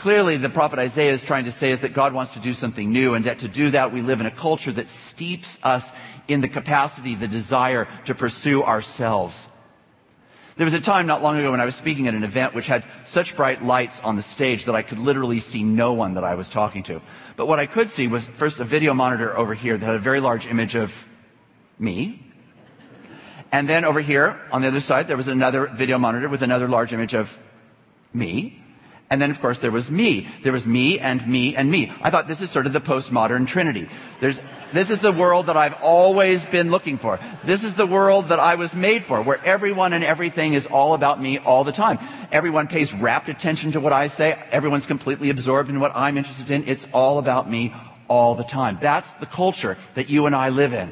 clearly 0.01 0.37
the 0.37 0.49
prophet 0.49 0.79
Isaiah 0.79 1.13
is 1.13 1.23
trying 1.23 1.45
to 1.45 1.51
say 1.51 1.71
is 1.71 1.79
that 1.79 1.93
God 1.93 2.13
wants 2.13 2.33
to 2.33 2.39
do 2.39 2.53
something 2.53 2.91
new 2.91 3.13
and 3.13 3.25
that 3.25 3.39
to 3.39 3.47
do 3.47 3.71
that 3.71 3.93
we 3.93 4.01
live 4.01 4.19
in 4.19 4.25
a 4.25 4.31
culture 4.31 4.71
that 4.73 4.89
steeps 4.89 5.57
us 5.63 5.89
in 6.27 6.41
the 6.41 6.49
capacity, 6.49 7.15
the 7.15 7.27
desire 7.27 7.87
to 8.05 8.15
pursue 8.15 8.63
ourselves 8.63 9.47
there 10.61 10.65
was 10.65 10.75
a 10.75 10.79
time 10.79 11.07
not 11.07 11.23
long 11.23 11.39
ago 11.39 11.49
when 11.49 11.59
I 11.59 11.65
was 11.65 11.75
speaking 11.75 12.07
at 12.07 12.13
an 12.13 12.23
event 12.23 12.53
which 12.53 12.67
had 12.67 12.83
such 13.03 13.35
bright 13.35 13.65
lights 13.65 13.99
on 14.01 14.15
the 14.15 14.21
stage 14.21 14.65
that 14.65 14.75
I 14.75 14.83
could 14.83 14.99
literally 14.99 15.39
see 15.39 15.63
no 15.63 15.93
one 15.93 16.13
that 16.13 16.23
I 16.23 16.35
was 16.35 16.49
talking 16.49 16.83
to. 16.83 17.01
But 17.35 17.47
what 17.47 17.59
I 17.59 17.65
could 17.65 17.89
see 17.89 18.07
was 18.07 18.27
first 18.27 18.59
a 18.59 18.63
video 18.63 18.93
monitor 18.93 19.35
over 19.35 19.55
here 19.55 19.75
that 19.75 19.83
had 19.83 19.95
a 19.95 19.99
very 19.99 20.19
large 20.19 20.45
image 20.45 20.75
of 20.75 21.05
me. 21.79 22.31
And 23.51 23.67
then 23.67 23.85
over 23.85 24.01
here 24.01 24.39
on 24.51 24.61
the 24.61 24.67
other 24.67 24.81
side, 24.81 25.07
there 25.07 25.17
was 25.17 25.27
another 25.27 25.65
video 25.65 25.97
monitor 25.97 26.29
with 26.29 26.43
another 26.43 26.67
large 26.67 26.93
image 26.93 27.15
of 27.15 27.39
me. 28.13 28.60
And 29.11 29.21
then, 29.21 29.29
of 29.29 29.41
course, 29.41 29.59
there 29.59 29.71
was 29.71 29.91
me. 29.91 30.29
There 30.41 30.53
was 30.53 30.65
me 30.65 30.97
and 30.97 31.27
me 31.27 31.53
and 31.53 31.69
me. 31.69 31.91
I 32.01 32.09
thought 32.09 32.29
this 32.29 32.39
is 32.39 32.49
sort 32.49 32.65
of 32.65 32.71
the 32.71 32.79
postmodern 32.79 33.45
trinity. 33.45 33.89
There's, 34.21 34.39
this 34.71 34.89
is 34.89 34.99
the 34.99 35.11
world 35.11 35.47
that 35.47 35.57
I've 35.57 35.73
always 35.81 36.45
been 36.45 36.71
looking 36.71 36.97
for. 36.97 37.19
This 37.43 37.65
is 37.65 37.73
the 37.73 37.85
world 37.85 38.29
that 38.29 38.39
I 38.39 38.55
was 38.55 38.73
made 38.73 39.03
for, 39.03 39.21
where 39.21 39.43
everyone 39.43 39.91
and 39.91 40.01
everything 40.01 40.53
is 40.53 40.65
all 40.65 40.93
about 40.93 41.21
me 41.21 41.39
all 41.39 41.65
the 41.65 41.73
time. 41.73 41.99
Everyone 42.31 42.67
pays 42.67 42.93
rapt 42.93 43.27
attention 43.27 43.73
to 43.73 43.81
what 43.81 43.91
I 43.91 44.07
say. 44.07 44.41
Everyone's 44.49 44.85
completely 44.85 45.29
absorbed 45.29 45.69
in 45.69 45.81
what 45.81 45.91
I'm 45.93 46.17
interested 46.17 46.49
in. 46.49 46.69
It's 46.69 46.87
all 46.93 47.19
about 47.19 47.51
me 47.51 47.75
all 48.07 48.35
the 48.35 48.45
time. 48.45 48.77
That's 48.79 49.13
the 49.15 49.25
culture 49.25 49.77
that 49.95 50.09
you 50.09 50.25
and 50.25 50.33
I 50.33 50.49
live 50.49 50.71
in. 50.71 50.89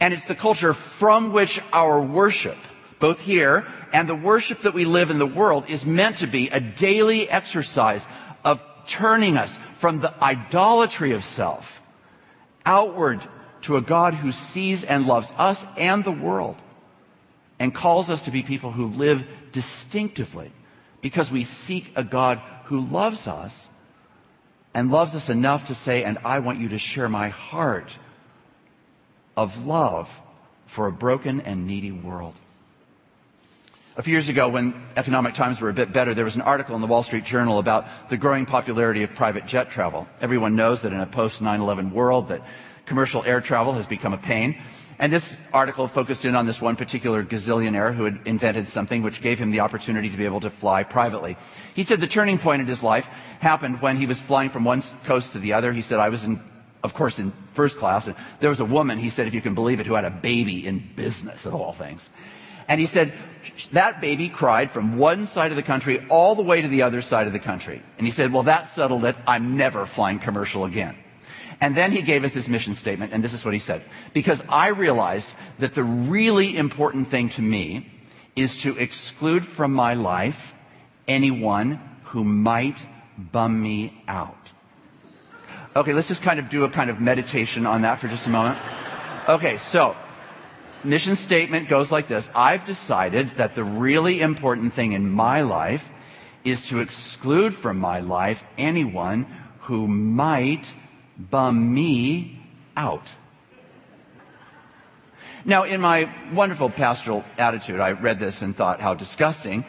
And 0.00 0.12
it's 0.12 0.24
the 0.24 0.34
culture 0.34 0.74
from 0.74 1.32
which 1.32 1.60
our 1.72 2.02
worship 2.02 2.58
both 3.02 3.18
here 3.18 3.66
and 3.92 4.08
the 4.08 4.14
worship 4.14 4.60
that 4.60 4.74
we 4.74 4.84
live 4.84 5.10
in 5.10 5.18
the 5.18 5.26
world 5.26 5.64
is 5.66 5.84
meant 5.84 6.18
to 6.18 6.26
be 6.28 6.48
a 6.50 6.60
daily 6.60 7.28
exercise 7.28 8.06
of 8.44 8.64
turning 8.86 9.36
us 9.36 9.58
from 9.74 9.98
the 9.98 10.14
idolatry 10.22 11.10
of 11.10 11.24
self 11.24 11.82
outward 12.64 13.20
to 13.62 13.76
a 13.76 13.80
God 13.80 14.14
who 14.14 14.30
sees 14.30 14.84
and 14.84 15.04
loves 15.04 15.32
us 15.36 15.66
and 15.76 16.04
the 16.04 16.12
world 16.12 16.56
and 17.58 17.74
calls 17.74 18.08
us 18.08 18.22
to 18.22 18.30
be 18.30 18.44
people 18.44 18.70
who 18.70 18.86
live 18.86 19.26
distinctively 19.50 20.52
because 21.00 21.28
we 21.28 21.42
seek 21.42 21.90
a 21.96 22.04
God 22.04 22.40
who 22.66 22.78
loves 22.78 23.26
us 23.26 23.68
and 24.74 24.92
loves 24.92 25.16
us 25.16 25.28
enough 25.28 25.66
to 25.66 25.74
say, 25.74 26.04
and 26.04 26.18
I 26.24 26.38
want 26.38 26.60
you 26.60 26.68
to 26.68 26.78
share 26.78 27.08
my 27.08 27.30
heart 27.30 27.98
of 29.36 29.66
love 29.66 30.20
for 30.66 30.86
a 30.86 30.92
broken 30.92 31.40
and 31.40 31.66
needy 31.66 31.90
world. 31.90 32.34
A 33.94 34.02
few 34.02 34.12
years 34.12 34.30
ago, 34.30 34.48
when 34.48 34.72
economic 34.96 35.34
times 35.34 35.60
were 35.60 35.68
a 35.68 35.74
bit 35.74 35.92
better, 35.92 36.14
there 36.14 36.24
was 36.24 36.34
an 36.34 36.40
article 36.40 36.74
in 36.74 36.80
the 36.80 36.86
Wall 36.86 37.02
Street 37.02 37.24
Journal 37.24 37.58
about 37.58 38.08
the 38.08 38.16
growing 38.16 38.46
popularity 38.46 39.02
of 39.02 39.14
private 39.14 39.44
jet 39.44 39.70
travel. 39.70 40.08
Everyone 40.22 40.56
knows 40.56 40.80
that 40.80 40.94
in 40.94 41.00
a 41.00 41.04
post 41.04 41.42
9-11 41.42 41.92
world 41.92 42.28
that 42.28 42.42
commercial 42.86 43.22
air 43.24 43.42
travel 43.42 43.74
has 43.74 43.86
become 43.86 44.14
a 44.14 44.18
pain. 44.18 44.58
And 44.98 45.12
this 45.12 45.36
article 45.52 45.88
focused 45.88 46.24
in 46.24 46.34
on 46.34 46.46
this 46.46 46.58
one 46.58 46.74
particular 46.74 47.22
gazillionaire 47.22 47.94
who 47.94 48.04
had 48.04 48.20
invented 48.24 48.66
something 48.66 49.02
which 49.02 49.20
gave 49.20 49.38
him 49.38 49.50
the 49.50 49.60
opportunity 49.60 50.08
to 50.08 50.16
be 50.16 50.24
able 50.24 50.40
to 50.40 50.48
fly 50.48 50.84
privately. 50.84 51.36
He 51.74 51.84
said 51.84 52.00
the 52.00 52.06
turning 52.06 52.38
point 52.38 52.62
in 52.62 52.68
his 52.68 52.82
life 52.82 53.06
happened 53.40 53.82
when 53.82 53.98
he 53.98 54.06
was 54.06 54.18
flying 54.18 54.48
from 54.48 54.64
one 54.64 54.82
coast 55.04 55.32
to 55.32 55.38
the 55.38 55.52
other. 55.52 55.70
He 55.70 55.82
said, 55.82 55.98
I 55.98 56.08
was 56.08 56.24
in, 56.24 56.40
of 56.82 56.94
course, 56.94 57.18
in 57.18 57.30
first 57.52 57.76
class. 57.76 58.06
And 58.06 58.16
there 58.40 58.48
was 58.48 58.60
a 58.60 58.64
woman, 58.64 58.96
he 58.96 59.10
said, 59.10 59.26
if 59.26 59.34
you 59.34 59.42
can 59.42 59.54
believe 59.54 59.80
it, 59.80 59.86
who 59.86 59.94
had 59.94 60.06
a 60.06 60.10
baby 60.10 60.66
in 60.66 60.82
business 60.96 61.44
of 61.44 61.54
all 61.54 61.74
things. 61.74 62.08
And 62.72 62.80
he 62.80 62.86
said, 62.86 63.12
that 63.72 64.00
baby 64.00 64.30
cried 64.30 64.70
from 64.70 64.96
one 64.96 65.26
side 65.26 65.52
of 65.52 65.56
the 65.56 65.62
country 65.62 66.06
all 66.08 66.34
the 66.34 66.42
way 66.42 66.62
to 66.62 66.68
the 66.68 66.84
other 66.84 67.02
side 67.02 67.26
of 67.26 67.34
the 67.34 67.38
country. 67.38 67.82
And 67.98 68.06
he 68.06 68.10
said, 68.10 68.32
well, 68.32 68.44
that 68.44 68.68
settled 68.68 69.04
it. 69.04 69.14
I'm 69.26 69.58
never 69.58 69.84
flying 69.84 70.18
commercial 70.18 70.64
again. 70.64 70.96
And 71.60 71.76
then 71.76 71.92
he 71.92 72.00
gave 72.00 72.24
us 72.24 72.32
his 72.32 72.48
mission 72.48 72.74
statement, 72.74 73.12
and 73.12 73.22
this 73.22 73.34
is 73.34 73.44
what 73.44 73.52
he 73.52 73.60
said. 73.60 73.84
Because 74.14 74.42
I 74.48 74.68
realized 74.68 75.28
that 75.58 75.74
the 75.74 75.84
really 75.84 76.56
important 76.56 77.08
thing 77.08 77.28
to 77.36 77.42
me 77.42 77.92
is 78.36 78.56
to 78.62 78.74
exclude 78.78 79.44
from 79.44 79.74
my 79.74 79.92
life 79.92 80.54
anyone 81.06 81.78
who 82.04 82.24
might 82.24 82.78
bum 83.18 83.60
me 83.60 84.02
out. 84.08 84.50
Okay, 85.76 85.92
let's 85.92 86.08
just 86.08 86.22
kind 86.22 86.40
of 86.40 86.48
do 86.48 86.64
a 86.64 86.70
kind 86.70 86.88
of 86.88 87.02
meditation 87.02 87.66
on 87.66 87.82
that 87.82 87.98
for 87.98 88.08
just 88.08 88.26
a 88.26 88.30
moment. 88.30 88.58
Okay, 89.28 89.58
so 89.58 89.94
mission 90.84 91.16
statement 91.16 91.68
goes 91.68 91.90
like 91.90 92.08
this. 92.08 92.30
I've 92.34 92.64
decided 92.64 93.30
that 93.36 93.54
the 93.54 93.64
really 93.64 94.20
important 94.20 94.72
thing 94.72 94.92
in 94.92 95.10
my 95.10 95.42
life 95.42 95.92
is 96.44 96.66
to 96.68 96.80
exclude 96.80 97.54
from 97.54 97.78
my 97.78 98.00
life 98.00 98.44
anyone 98.58 99.26
who 99.60 99.86
might 99.86 100.66
bum 101.16 101.72
me 101.72 102.40
out. 102.76 103.08
Now, 105.44 105.64
in 105.64 105.80
my 105.80 106.12
wonderful 106.32 106.70
pastoral 106.70 107.24
attitude, 107.36 107.80
I 107.80 107.92
read 107.92 108.18
this 108.18 108.42
and 108.42 108.54
thought 108.54 108.80
how 108.80 108.94
disgusting 108.94 109.64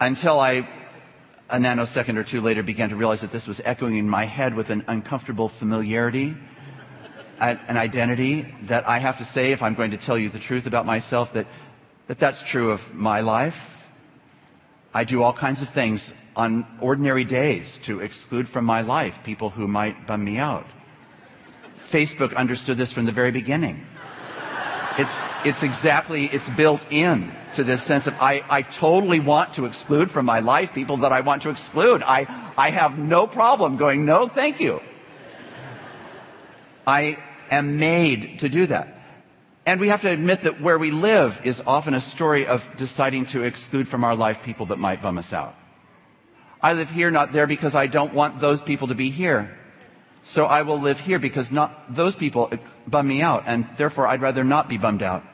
until 0.00 0.40
I, 0.40 0.66
a 1.50 1.58
nanosecond 1.58 2.16
or 2.16 2.24
two 2.24 2.40
later, 2.40 2.62
began 2.62 2.88
to 2.88 2.96
realize 2.96 3.20
that 3.20 3.30
this 3.30 3.46
was 3.46 3.60
echoing 3.64 3.96
in 3.96 4.08
my 4.08 4.24
head 4.24 4.54
with 4.54 4.70
an 4.70 4.84
uncomfortable 4.88 5.48
familiarity 5.48 6.36
an 7.40 7.76
identity 7.76 8.54
that 8.62 8.88
I 8.88 8.98
have 8.98 9.18
to 9.18 9.24
say, 9.24 9.52
if 9.52 9.62
I'm 9.62 9.74
going 9.74 9.92
to 9.92 9.96
tell 9.96 10.18
you 10.18 10.28
the 10.28 10.38
truth 10.38 10.66
about 10.66 10.86
myself, 10.86 11.32
that, 11.32 11.46
that 12.06 12.18
that's 12.18 12.42
true 12.42 12.70
of 12.70 12.94
my 12.94 13.20
life. 13.20 13.88
I 14.92 15.04
do 15.04 15.22
all 15.22 15.32
kinds 15.32 15.62
of 15.62 15.68
things 15.68 16.12
on 16.36 16.66
ordinary 16.80 17.24
days 17.24 17.78
to 17.84 18.00
exclude 18.00 18.48
from 18.48 18.64
my 18.64 18.82
life 18.82 19.22
people 19.24 19.50
who 19.50 19.66
might 19.66 20.06
bum 20.06 20.24
me 20.24 20.38
out. 20.38 20.66
Facebook 21.78 22.34
understood 22.36 22.76
this 22.76 22.92
from 22.92 23.06
the 23.06 23.12
very 23.12 23.30
beginning. 23.30 23.86
It's, 24.98 25.22
it's 25.44 25.62
exactly, 25.62 26.26
it's 26.26 26.50
built 26.50 26.84
in 26.90 27.32
to 27.54 27.64
this 27.64 27.82
sense 27.82 28.06
of 28.06 28.14
I, 28.20 28.44
I 28.50 28.62
totally 28.62 29.20
want 29.20 29.54
to 29.54 29.64
exclude 29.64 30.10
from 30.10 30.26
my 30.26 30.40
life 30.40 30.74
people 30.74 30.98
that 30.98 31.12
I 31.12 31.20
want 31.20 31.42
to 31.42 31.50
exclude. 31.50 32.02
I, 32.02 32.26
I 32.56 32.70
have 32.70 32.98
no 32.98 33.26
problem 33.26 33.76
going, 33.76 34.04
no, 34.04 34.28
thank 34.28 34.60
you. 34.60 34.82
I 36.86 37.18
am 37.50 37.78
made 37.78 38.40
to 38.40 38.48
do 38.48 38.66
that. 38.66 38.96
And 39.66 39.80
we 39.80 39.88
have 39.88 40.00
to 40.02 40.10
admit 40.10 40.42
that 40.42 40.60
where 40.60 40.78
we 40.78 40.90
live 40.90 41.40
is 41.44 41.62
often 41.66 41.94
a 41.94 42.00
story 42.00 42.46
of 42.46 42.68
deciding 42.76 43.26
to 43.26 43.42
exclude 43.42 43.88
from 43.88 44.04
our 44.04 44.16
life 44.16 44.42
people 44.42 44.66
that 44.66 44.78
might 44.78 45.02
bum 45.02 45.18
us 45.18 45.32
out. 45.32 45.54
I 46.62 46.72
live 46.72 46.90
here, 46.90 47.10
not 47.10 47.32
there, 47.32 47.46
because 47.46 47.74
I 47.74 47.86
don't 47.86 48.14
want 48.14 48.40
those 48.40 48.62
people 48.62 48.88
to 48.88 48.94
be 48.94 49.10
here. 49.10 49.56
So 50.24 50.46
I 50.46 50.62
will 50.62 50.80
live 50.80 51.00
here 51.00 51.18
because 51.18 51.50
not 51.50 51.94
those 51.94 52.14
people 52.14 52.52
bum 52.86 53.08
me 53.08 53.22
out, 53.22 53.44
and 53.46 53.66
therefore 53.78 54.06
I'd 54.06 54.20
rather 54.20 54.44
not 54.44 54.68
be 54.68 54.76
bummed 54.76 55.02
out. 55.02 55.24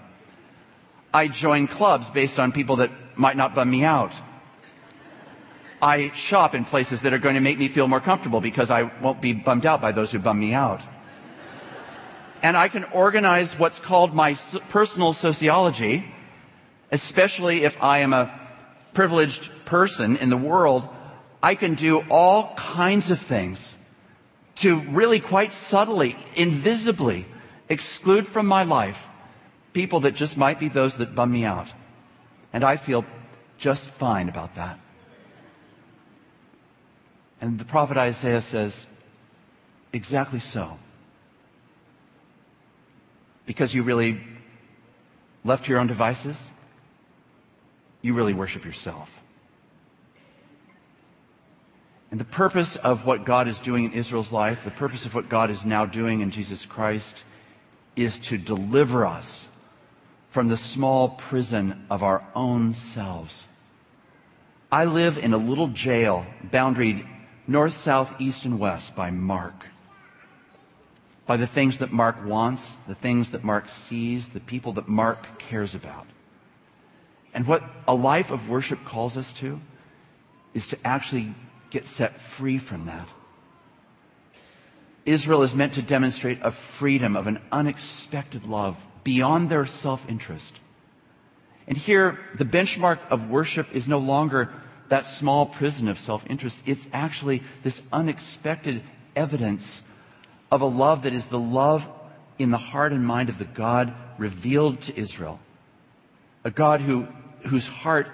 I 1.12 1.28
join 1.28 1.66
clubs 1.66 2.10
based 2.10 2.38
on 2.38 2.52
people 2.52 2.76
that 2.76 2.90
might 3.16 3.36
not 3.36 3.54
bum 3.54 3.70
me 3.70 3.84
out. 3.84 4.12
I 5.80 6.12
shop 6.14 6.54
in 6.54 6.64
places 6.64 7.02
that 7.02 7.12
are 7.12 7.18
going 7.18 7.34
to 7.34 7.40
make 7.40 7.58
me 7.58 7.68
feel 7.68 7.88
more 7.88 8.00
comfortable 8.00 8.40
because 8.40 8.70
I 8.70 8.84
won't 9.00 9.20
be 9.20 9.32
bummed 9.32 9.66
out 9.66 9.80
by 9.80 9.92
those 9.92 10.10
who 10.10 10.18
bum 10.18 10.38
me 10.38 10.54
out 10.54 10.82
and 12.46 12.56
I 12.56 12.68
can 12.68 12.84
organize 12.92 13.58
what's 13.58 13.80
called 13.80 14.14
my 14.14 14.34
personal 14.68 15.12
sociology, 15.12 16.06
especially 16.92 17.64
if 17.64 17.76
I 17.82 17.98
am 17.98 18.12
a 18.12 18.30
privileged 18.94 19.50
person 19.64 20.16
in 20.16 20.30
the 20.30 20.36
world, 20.36 20.88
I 21.42 21.56
can 21.56 21.74
do 21.74 22.04
all 22.08 22.54
kinds 22.54 23.10
of 23.10 23.18
things 23.18 23.74
to 24.62 24.78
really 24.78 25.18
quite 25.18 25.52
subtly, 25.52 26.14
invisibly 26.36 27.26
exclude 27.68 28.28
from 28.28 28.46
my 28.46 28.62
life 28.62 29.08
people 29.72 29.98
that 30.06 30.14
just 30.14 30.36
might 30.36 30.60
be 30.60 30.68
those 30.68 30.98
that 30.98 31.16
bum 31.16 31.32
me 31.32 31.44
out. 31.44 31.72
And 32.52 32.62
I 32.62 32.76
feel 32.76 33.04
just 33.58 33.88
fine 33.88 34.28
about 34.28 34.54
that. 34.54 34.78
And 37.40 37.58
the 37.58 37.64
prophet 37.64 37.96
Isaiah 37.96 38.40
says, 38.40 38.86
exactly 39.92 40.38
so 40.38 40.78
because 43.46 43.72
you 43.72 43.82
really 43.82 44.20
left 45.44 45.68
your 45.68 45.78
own 45.78 45.86
devices? 45.86 46.36
You 48.02 48.14
really 48.14 48.34
worship 48.34 48.64
yourself. 48.64 49.20
And 52.10 52.20
the 52.20 52.24
purpose 52.24 52.76
of 52.76 53.04
what 53.04 53.24
God 53.24 53.48
is 53.48 53.60
doing 53.60 53.84
in 53.84 53.92
Israel's 53.92 54.32
life, 54.32 54.64
the 54.64 54.70
purpose 54.70 55.06
of 55.06 55.14
what 55.14 55.28
God 55.28 55.50
is 55.50 55.64
now 55.64 55.86
doing 55.86 56.20
in 56.20 56.30
Jesus 56.30 56.64
Christ, 56.64 57.24
is 57.96 58.18
to 58.20 58.38
deliver 58.38 59.06
us 59.06 59.46
from 60.30 60.48
the 60.48 60.56
small 60.56 61.08
prison 61.08 61.86
of 61.90 62.02
our 62.02 62.24
own 62.34 62.74
selves. 62.74 63.46
I 64.70 64.84
live 64.84 65.18
in 65.18 65.32
a 65.32 65.38
little 65.38 65.68
jail 65.68 66.26
boundaried 66.44 67.06
north, 67.46 67.72
south, 67.72 68.14
east, 68.18 68.44
and 68.44 68.58
west 68.58 68.94
by 68.94 69.10
Mark 69.10 69.66
by 71.26 71.36
the 71.36 71.46
things 71.46 71.78
that 71.78 71.92
Mark 71.92 72.24
wants, 72.24 72.76
the 72.86 72.94
things 72.94 73.32
that 73.32 73.42
Mark 73.42 73.68
sees, 73.68 74.30
the 74.30 74.40
people 74.40 74.72
that 74.72 74.88
Mark 74.88 75.38
cares 75.38 75.74
about. 75.74 76.06
And 77.34 77.46
what 77.46 77.64
a 77.86 77.94
life 77.94 78.30
of 78.30 78.48
worship 78.48 78.84
calls 78.84 79.16
us 79.16 79.32
to 79.34 79.60
is 80.54 80.66
to 80.68 80.78
actually 80.84 81.34
get 81.70 81.86
set 81.86 82.18
free 82.18 82.58
from 82.58 82.86
that. 82.86 83.08
Israel 85.04 85.42
is 85.42 85.54
meant 85.54 85.74
to 85.74 85.82
demonstrate 85.82 86.38
a 86.42 86.50
freedom 86.50 87.16
of 87.16 87.26
an 87.26 87.40
unexpected 87.52 88.46
love 88.46 88.82
beyond 89.04 89.48
their 89.48 89.66
self-interest. 89.66 90.58
And 91.68 91.76
here, 91.76 92.18
the 92.34 92.44
benchmark 92.44 93.00
of 93.10 93.28
worship 93.28 93.68
is 93.72 93.86
no 93.86 93.98
longer 93.98 94.52
that 94.88 95.06
small 95.06 95.46
prison 95.46 95.88
of 95.88 95.98
self-interest. 95.98 96.58
It's 96.64 96.88
actually 96.92 97.42
this 97.62 97.82
unexpected 97.92 98.82
evidence 99.14 99.82
of 100.50 100.60
a 100.60 100.66
love 100.66 101.02
that 101.02 101.12
is 101.12 101.26
the 101.26 101.38
love 101.38 101.88
in 102.38 102.50
the 102.50 102.58
heart 102.58 102.92
and 102.92 103.06
mind 103.06 103.28
of 103.28 103.38
the 103.38 103.44
God 103.44 103.94
revealed 104.18 104.80
to 104.82 104.98
Israel. 104.98 105.40
A 106.44 106.50
God 106.50 106.80
who, 106.80 107.08
whose 107.46 107.66
heart 107.66 108.08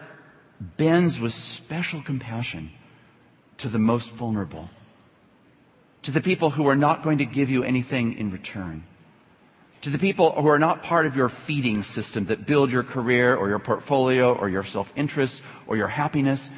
bends 0.61 1.21
with 1.21 1.35
special 1.35 2.03
compassion 2.03 2.71
to 3.59 3.69
the 3.69 3.79
most 3.79 4.11
vulnerable, 4.11 4.71
to 6.03 6.11
the 6.11 6.21
people 6.21 6.51
who 6.51 6.67
are 6.67 6.77
not 6.77 7.03
going 7.03 7.19
to 7.19 7.25
give 7.25 7.51
you 7.51 7.63
anything 7.63 8.17
in 8.17 8.31
return, 8.31 8.85
to 9.83 9.91
the 9.91 9.99
people 9.99 10.31
who 10.33 10.47
are 10.47 10.59
not 10.59 10.83
part 10.83 11.07
of 11.07 11.17
your 11.17 11.29
feeding 11.29 11.83
system 11.83 12.27
that 12.27 12.47
build 12.47 12.71
your 12.71 12.85
career 12.85 13.35
or 13.35 13.49
your 13.49 13.59
portfolio 13.59 14.33
or 14.33 14.49
your 14.49 14.65
self-interest 14.65 15.43
or 15.67 15.77
your 15.77 15.89
happiness. 15.89 16.49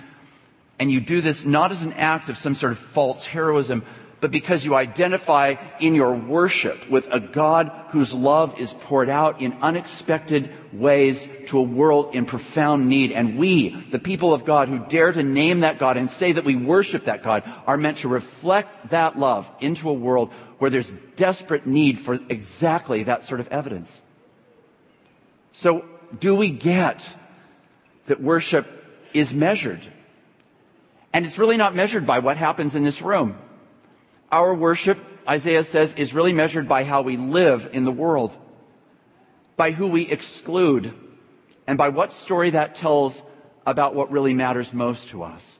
And 0.78 0.90
you 0.90 1.00
do 1.00 1.20
this 1.20 1.44
not 1.44 1.72
as 1.72 1.82
an 1.82 1.94
act 1.94 2.28
of 2.28 2.36
some 2.36 2.54
sort 2.54 2.72
of 2.72 2.78
false 2.78 3.24
heroism, 3.24 3.82
but 4.24 4.30
because 4.30 4.64
you 4.64 4.74
identify 4.74 5.56
in 5.80 5.94
your 5.94 6.14
worship 6.14 6.88
with 6.88 7.06
a 7.12 7.20
God 7.20 7.70
whose 7.90 8.14
love 8.14 8.58
is 8.58 8.72
poured 8.72 9.10
out 9.10 9.42
in 9.42 9.52
unexpected 9.60 10.50
ways 10.72 11.28
to 11.48 11.58
a 11.58 11.62
world 11.62 12.14
in 12.14 12.24
profound 12.24 12.88
need. 12.88 13.12
And 13.12 13.36
we, 13.36 13.68
the 13.90 13.98
people 13.98 14.32
of 14.32 14.46
God 14.46 14.70
who 14.70 14.78
dare 14.78 15.12
to 15.12 15.22
name 15.22 15.60
that 15.60 15.78
God 15.78 15.98
and 15.98 16.10
say 16.10 16.32
that 16.32 16.46
we 16.46 16.56
worship 16.56 17.04
that 17.04 17.22
God, 17.22 17.42
are 17.66 17.76
meant 17.76 17.98
to 17.98 18.08
reflect 18.08 18.88
that 18.88 19.18
love 19.18 19.50
into 19.60 19.90
a 19.90 19.92
world 19.92 20.32
where 20.56 20.70
there's 20.70 20.90
desperate 21.16 21.66
need 21.66 21.98
for 21.98 22.14
exactly 22.30 23.02
that 23.02 23.24
sort 23.24 23.40
of 23.40 23.48
evidence. 23.48 24.00
So 25.52 25.84
do 26.18 26.34
we 26.34 26.48
get 26.48 27.06
that 28.06 28.22
worship 28.22 28.86
is 29.12 29.34
measured? 29.34 29.86
And 31.12 31.26
it's 31.26 31.36
really 31.36 31.58
not 31.58 31.74
measured 31.74 32.06
by 32.06 32.20
what 32.20 32.38
happens 32.38 32.74
in 32.74 32.84
this 32.84 33.02
room. 33.02 33.36
Our 34.34 34.52
worship, 34.52 34.98
Isaiah 35.28 35.62
says, 35.62 35.94
is 35.96 36.12
really 36.12 36.32
measured 36.32 36.66
by 36.66 36.82
how 36.82 37.02
we 37.02 37.16
live 37.16 37.70
in 37.72 37.84
the 37.84 37.92
world, 37.92 38.36
by 39.56 39.70
who 39.70 39.86
we 39.86 40.08
exclude, 40.08 40.92
and 41.68 41.78
by 41.78 41.90
what 41.90 42.10
story 42.10 42.50
that 42.50 42.74
tells 42.74 43.22
about 43.64 43.94
what 43.94 44.10
really 44.10 44.34
matters 44.34 44.74
most 44.74 45.06
to 45.10 45.22
us, 45.22 45.56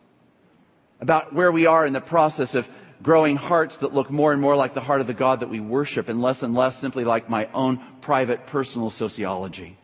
about 1.01 1.33
where 1.33 1.53
we 1.53 1.67
are 1.67 1.87
in 1.87 1.93
the 1.93 2.01
process 2.01 2.57
of 2.57 2.69
growing 3.01 3.37
hearts 3.37 3.77
that 3.77 3.95
look 3.95 4.11
more 4.11 4.33
and 4.33 4.43
more 4.43 4.57
like 4.57 4.75
the 4.75 4.81
heart 4.81 5.01
of 5.01 5.07
the 5.07 5.15
God 5.15 5.39
that 5.39 5.51
we 5.51 5.61
worship 5.61 6.09
and 6.09 6.21
less 6.21 6.43
and 6.43 6.53
less 6.53 6.77
simply 6.77 7.05
like 7.05 7.31
my 7.31 7.49
own 7.55 7.81
private 8.01 8.45
personal 8.45 8.91
sociology? 8.91 9.79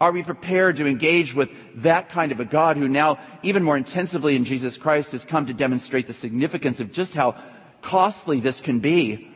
Are 0.00 0.12
we 0.12 0.22
prepared 0.22 0.76
to 0.76 0.86
engage 0.86 1.34
with 1.34 1.50
that 1.76 2.10
kind 2.10 2.30
of 2.30 2.40
a 2.40 2.44
God 2.44 2.76
who 2.76 2.86
now, 2.86 3.18
even 3.42 3.62
more 3.62 3.78
intensively 3.78 4.36
in 4.36 4.44
Jesus 4.44 4.76
Christ, 4.76 5.12
has 5.12 5.24
come 5.24 5.46
to 5.46 5.54
demonstrate 5.54 6.06
the 6.06 6.12
significance 6.12 6.80
of 6.80 6.92
just 6.92 7.14
how 7.14 7.34
costly 7.80 8.40
this 8.40 8.60
can 8.60 8.80
be? 8.80 9.30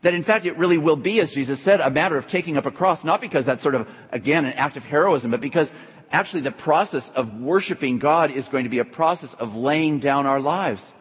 That 0.00 0.14
in 0.14 0.22
fact 0.22 0.46
it 0.46 0.56
really 0.56 0.78
will 0.78 0.96
be, 0.96 1.20
as 1.20 1.34
Jesus 1.34 1.60
said, 1.60 1.80
a 1.80 1.90
matter 1.90 2.16
of 2.16 2.28
taking 2.28 2.56
up 2.56 2.64
a 2.64 2.70
cross, 2.70 3.04
not 3.04 3.20
because 3.20 3.44
that's 3.44 3.62
sort 3.62 3.74
of, 3.74 3.88
again, 4.10 4.46
an 4.46 4.54
act 4.54 4.78
of 4.78 4.84
heroism, 4.84 5.30
but 5.30 5.40
because 5.40 5.70
actually 6.10 6.42
the 6.42 6.52
process 6.52 7.10
of 7.14 7.40
worshiping 7.40 7.98
God 7.98 8.30
is 8.30 8.48
going 8.48 8.64
to 8.64 8.70
be 8.70 8.78
a 8.78 8.84
process 8.84 9.34
of 9.34 9.56
laying 9.56 9.98
down 9.98 10.24
our 10.24 10.40
lives. 10.40 10.92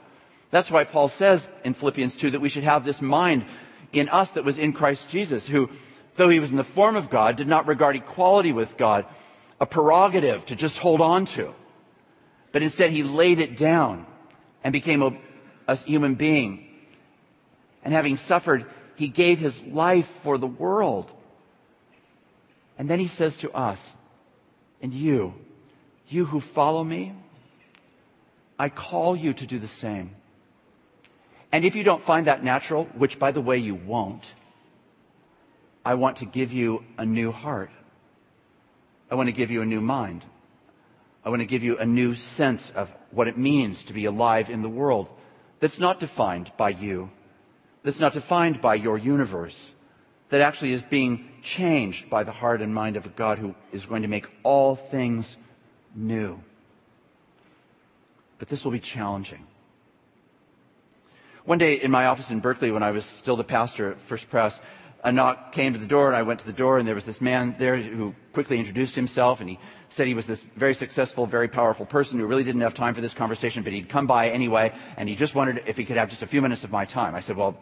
That's 0.51 0.71
why 0.71 0.83
Paul 0.83 1.07
says 1.07 1.49
in 1.63 1.73
Philippians 1.73 2.15
2 2.17 2.31
that 2.31 2.41
we 2.41 2.49
should 2.49 2.63
have 2.63 2.83
this 2.83 3.01
mind 3.01 3.45
in 3.93 4.09
us 4.09 4.31
that 4.31 4.43
was 4.43 4.57
in 4.57 4.73
Christ 4.73 5.09
Jesus, 5.09 5.47
who 5.47 5.69
though 6.15 6.29
he 6.29 6.39
was 6.39 6.51
in 6.51 6.57
the 6.57 6.63
form 6.63 6.95
of 6.95 7.09
God, 7.09 7.35
did 7.35 7.47
not 7.47 7.67
regard 7.67 7.95
equality 7.95 8.51
with 8.51 8.77
God 8.77 9.05
a 9.59 9.65
prerogative 9.65 10.45
to 10.47 10.55
just 10.55 10.79
hold 10.79 11.01
on 11.01 11.25
to. 11.25 11.53
But 12.51 12.63
instead, 12.63 12.91
he 12.91 13.03
laid 13.03 13.39
it 13.39 13.57
down 13.57 14.05
and 14.63 14.73
became 14.73 15.01
a, 15.01 15.17
a 15.67 15.75
human 15.75 16.15
being. 16.15 16.67
And 17.83 17.93
having 17.93 18.17
suffered, 18.17 18.65
he 18.95 19.07
gave 19.07 19.39
his 19.39 19.61
life 19.63 20.07
for 20.23 20.37
the 20.37 20.47
world. 20.47 21.11
And 22.77 22.89
then 22.89 22.99
he 22.99 23.07
says 23.07 23.37
to 23.37 23.51
us, 23.51 23.89
and 24.81 24.93
you, 24.93 25.33
you 26.09 26.25
who 26.25 26.39
follow 26.39 26.83
me, 26.83 27.13
I 28.59 28.69
call 28.69 29.15
you 29.15 29.33
to 29.33 29.45
do 29.45 29.57
the 29.59 29.67
same. 29.67 30.11
And 31.51 31.65
if 31.65 31.75
you 31.75 31.83
don't 31.83 32.01
find 32.01 32.27
that 32.27 32.43
natural, 32.43 32.85
which 32.95 33.19
by 33.19 33.31
the 33.31 33.41
way 33.41 33.57
you 33.57 33.75
won't, 33.75 34.31
I 35.85 35.95
want 35.95 36.17
to 36.17 36.25
give 36.25 36.53
you 36.53 36.83
a 36.97 37.05
new 37.05 37.31
heart. 37.31 37.71
I 39.11 39.15
want 39.15 39.27
to 39.27 39.33
give 39.33 39.51
you 39.51 39.61
a 39.61 39.65
new 39.65 39.81
mind. 39.81 40.23
I 41.25 41.29
want 41.29 41.41
to 41.41 41.45
give 41.45 41.63
you 41.63 41.77
a 41.77 41.85
new 41.85 42.13
sense 42.15 42.69
of 42.71 42.93
what 43.11 43.27
it 43.27 43.37
means 43.37 43.83
to 43.83 43.93
be 43.93 44.05
alive 44.05 44.49
in 44.49 44.61
the 44.61 44.69
world 44.69 45.09
that's 45.59 45.79
not 45.79 45.99
defined 45.99 46.51
by 46.57 46.69
you, 46.69 47.09
that's 47.83 47.99
not 47.99 48.13
defined 48.13 48.59
by 48.59 48.75
your 48.75 48.97
universe, 48.97 49.71
that 50.29 50.41
actually 50.41 50.73
is 50.73 50.81
being 50.81 51.29
changed 51.41 52.09
by 52.09 52.23
the 52.23 52.31
heart 52.31 52.61
and 52.61 52.73
mind 52.73 52.97
of 52.97 53.05
a 53.05 53.09
God 53.09 53.37
who 53.37 53.55
is 53.71 53.85
going 53.85 54.01
to 54.01 54.07
make 54.07 54.27
all 54.43 54.75
things 54.75 55.37
new. 55.95 56.41
But 58.39 58.49
this 58.49 58.65
will 58.65 58.71
be 58.71 58.79
challenging. 58.79 59.47
One 61.45 61.57
day 61.57 61.75
in 61.75 61.91
my 61.91 62.07
office 62.07 62.31
in 62.31 62.39
Berkeley, 62.39 62.71
when 62.71 62.83
I 62.83 62.91
was 62.91 63.05
still 63.05 63.35
the 63.35 63.43
pastor 63.43 63.91
at 63.91 64.01
First 64.01 64.29
Pres, 64.29 64.59
a 65.03 65.11
knock 65.11 65.51
came 65.51 65.73
to 65.73 65.79
the 65.79 65.85
door 65.85 66.07
and 66.07 66.15
I 66.15 66.21
went 66.21 66.39
to 66.39 66.45
the 66.45 66.53
door 66.53 66.77
and 66.77 66.87
there 66.87 66.95
was 66.95 67.05
this 67.05 67.19
man 67.19 67.55
there 67.57 67.77
who 67.77 68.15
quickly 68.31 68.57
introduced 68.57 68.95
himself 68.95 69.41
and 69.41 69.49
he 69.49 69.59
said 69.89 70.07
he 70.07 70.13
was 70.13 70.25
this 70.25 70.41
very 70.55 70.73
successful, 70.73 71.25
very 71.25 71.47
powerful 71.47 71.85
person 71.85 72.17
who 72.19 72.25
really 72.25 72.43
didn't 72.43 72.61
have 72.61 72.73
time 72.73 72.95
for 72.95 73.01
this 73.01 73.13
conversation, 73.13 73.63
but 73.63 73.73
he'd 73.73 73.89
come 73.89 74.07
by 74.07 74.29
anyway 74.29 74.73
and 74.95 75.09
he 75.09 75.15
just 75.15 75.35
wondered 75.35 75.61
if 75.65 75.77
he 75.77 75.83
could 75.83 75.97
have 75.97 76.09
just 76.09 76.23
a 76.23 76.27
few 76.27 76.41
minutes 76.41 76.63
of 76.63 76.71
my 76.71 76.85
time. 76.85 77.15
I 77.15 77.19
said, 77.19 77.35
well, 77.35 77.57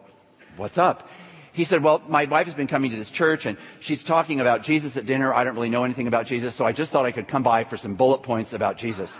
what's 0.55 0.77
up? 0.77 1.09
He 1.53 1.65
said, 1.65 1.83
well, 1.83 2.01
my 2.07 2.25
wife 2.25 2.45
has 2.45 2.55
been 2.55 2.67
coming 2.67 2.91
to 2.91 2.97
this 2.97 3.09
church 3.09 3.45
and 3.45 3.57
she's 3.79 4.03
talking 4.03 4.39
about 4.39 4.63
Jesus 4.63 4.95
at 4.95 5.05
dinner. 5.05 5.33
I 5.33 5.43
don't 5.43 5.55
really 5.55 5.69
know 5.69 5.83
anything 5.83 6.07
about 6.07 6.27
Jesus, 6.27 6.55
so 6.55 6.65
I 6.65 6.71
just 6.71 6.91
thought 6.91 7.05
I 7.05 7.11
could 7.11 7.27
come 7.27 7.43
by 7.43 7.63
for 7.63 7.75
some 7.75 7.95
bullet 7.95 8.23
points 8.23 8.53
about 8.53 8.77
Jesus 8.77 9.17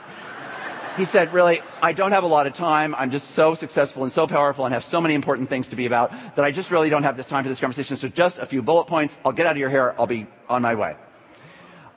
he 0.98 1.06
said, 1.06 1.34
really, 1.34 1.62
I 1.82 1.94
don't 1.94 2.12
have 2.12 2.24
a 2.24 2.28
lot 2.28 2.48
of 2.48 2.54
time. 2.54 2.94
I'm 2.96 3.12
just 3.12 3.32
so 3.32 3.56
successful 3.56 4.04
and 4.04 4.12
so 4.12 4.28
powerful 4.28 4.66
and 4.66 4.74
have 4.74 4.84
so 4.84 5.00
many 5.00 5.16
important 5.16 5.50
things 5.50 5.70
to 5.70 5.76
be 5.76 5.86
about 5.86 6.12
that 6.36 6.44
I 6.44 6.52
just 6.52 6.72
really 6.72 6.90
don't 6.90 7.04
have 7.04 7.18
this 7.18 7.26
time 7.26 7.44
for 7.44 7.50
this 7.50 7.60
conversation. 7.60 7.96
So 7.98 8.08
just 8.08 8.38
a 8.38 8.46
few 8.46 8.62
bullet 8.62 8.86
points. 8.86 9.18
I'll 9.24 9.32
get 9.32 9.46
out 9.46 9.54
of 9.54 9.58
your 9.58 9.70
hair. 9.70 10.00
I'll 10.00 10.08
be 10.08 10.28
on 10.50 10.62
my 10.62 10.76
way. 10.76 10.96